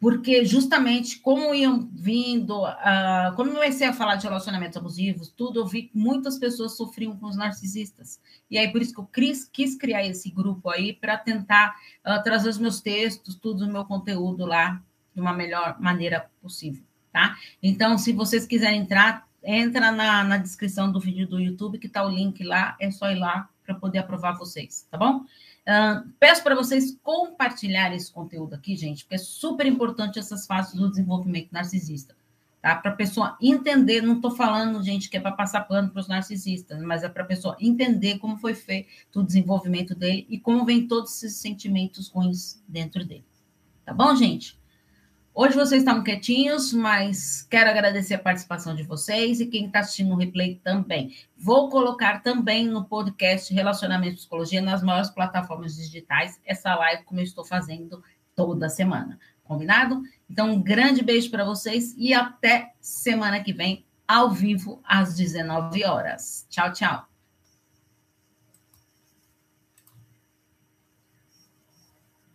porque 0.00 0.44
justamente 0.44 1.18
como 1.18 1.54
iam 1.54 1.88
vindo, 1.92 2.62
uh, 2.62 3.34
quando 3.34 3.48
eu 3.48 3.54
comecei 3.54 3.86
a 3.86 3.92
falar 3.92 4.16
de 4.16 4.26
relacionamentos 4.26 4.76
abusivos, 4.76 5.28
tudo, 5.28 5.58
eu 5.58 5.66
vi 5.66 5.84
que 5.84 5.98
muitas 5.98 6.38
pessoas 6.38 6.76
sofriam 6.76 7.16
com 7.16 7.26
os 7.26 7.36
narcisistas. 7.36 8.20
E 8.48 8.56
aí, 8.56 8.70
por 8.70 8.80
isso 8.80 8.94
que 8.94 9.00
eu 9.00 9.06
quis, 9.06 9.44
quis 9.44 9.76
criar 9.76 10.06
esse 10.06 10.30
grupo 10.30 10.70
aí, 10.70 10.92
para 10.92 11.16
tentar 11.16 11.74
uh, 12.06 12.22
trazer 12.22 12.48
os 12.48 12.58
meus 12.58 12.80
textos, 12.80 13.34
tudo 13.34 13.64
o 13.64 13.72
meu 13.72 13.84
conteúdo 13.84 14.46
lá, 14.46 14.80
de 15.14 15.20
uma 15.20 15.32
melhor 15.32 15.80
maneira 15.80 16.30
possível, 16.40 16.84
tá? 17.12 17.36
Então, 17.60 17.98
se 17.98 18.12
vocês 18.12 18.46
quiserem 18.46 18.82
entrar, 18.82 19.27
entra 19.50 19.90
na, 19.90 20.22
na 20.22 20.36
descrição 20.36 20.92
do 20.92 21.00
vídeo 21.00 21.26
do 21.26 21.40
YouTube, 21.40 21.78
que 21.78 21.86
está 21.86 22.04
o 22.04 22.10
link 22.10 22.44
lá, 22.44 22.76
é 22.78 22.90
só 22.90 23.10
ir 23.10 23.18
lá 23.18 23.48
para 23.64 23.74
poder 23.74 23.98
aprovar 23.98 24.36
vocês, 24.36 24.86
tá 24.90 24.98
bom? 24.98 25.20
Uh, 25.20 26.06
peço 26.20 26.42
para 26.42 26.54
vocês 26.54 26.98
compartilharem 27.02 27.96
esse 27.96 28.12
conteúdo 28.12 28.54
aqui, 28.54 28.76
gente, 28.76 29.04
porque 29.04 29.14
é 29.14 29.18
super 29.18 29.64
importante 29.64 30.18
essas 30.18 30.46
fases 30.46 30.74
do 30.74 30.90
desenvolvimento 30.90 31.48
narcisista, 31.50 32.14
tá? 32.60 32.76
Para 32.76 32.90
a 32.90 32.94
pessoa 32.94 33.38
entender, 33.40 34.02
não 34.02 34.16
estou 34.16 34.32
falando, 34.32 34.82
gente, 34.82 35.08
que 35.08 35.16
é 35.16 35.20
para 35.20 35.32
passar 35.32 35.62
pano 35.62 35.88
para 35.88 36.00
os 36.00 36.08
narcisistas, 36.08 36.82
mas 36.82 37.02
é 37.02 37.08
para 37.08 37.22
a 37.22 37.26
pessoa 37.26 37.56
entender 37.58 38.18
como 38.18 38.36
foi 38.36 38.54
feito 38.54 39.20
o 39.20 39.22
desenvolvimento 39.22 39.94
dele 39.94 40.26
e 40.28 40.38
como 40.38 40.66
vem 40.66 40.86
todos 40.86 41.22
esses 41.22 41.38
sentimentos 41.38 42.08
ruins 42.08 42.62
dentro 42.68 43.02
dele. 43.02 43.24
Tá 43.82 43.94
bom, 43.94 44.14
gente? 44.14 44.57
Hoje 45.40 45.54
vocês 45.54 45.82
estavam 45.82 46.02
quietinhos, 46.02 46.72
mas 46.72 47.46
quero 47.48 47.70
agradecer 47.70 48.14
a 48.14 48.18
participação 48.18 48.74
de 48.74 48.82
vocês 48.82 49.38
e 49.38 49.46
quem 49.46 49.66
está 49.66 49.78
assistindo 49.78 50.12
o 50.12 50.16
replay 50.16 50.56
também. 50.64 51.14
Vou 51.36 51.68
colocar 51.68 52.24
também 52.24 52.66
no 52.66 52.84
podcast 52.84 53.54
Relacionamento 53.54 54.14
e 54.14 54.16
Psicologia 54.16 54.60
nas 54.60 54.82
maiores 54.82 55.10
plataformas 55.10 55.76
digitais 55.76 56.40
essa 56.44 56.74
live 56.74 57.04
como 57.04 57.20
eu 57.20 57.24
estou 57.24 57.44
fazendo 57.44 58.02
toda 58.34 58.68
semana. 58.68 59.16
Combinado? 59.44 60.02
Então, 60.28 60.50
um 60.50 60.60
grande 60.60 61.04
beijo 61.04 61.30
para 61.30 61.44
vocês 61.44 61.94
e 61.96 62.12
até 62.12 62.72
semana 62.80 63.40
que 63.40 63.52
vem, 63.52 63.86
ao 64.08 64.32
vivo, 64.32 64.82
às 64.82 65.14
19 65.14 65.84
horas. 65.84 66.48
Tchau, 66.50 66.72
tchau. 66.72 67.08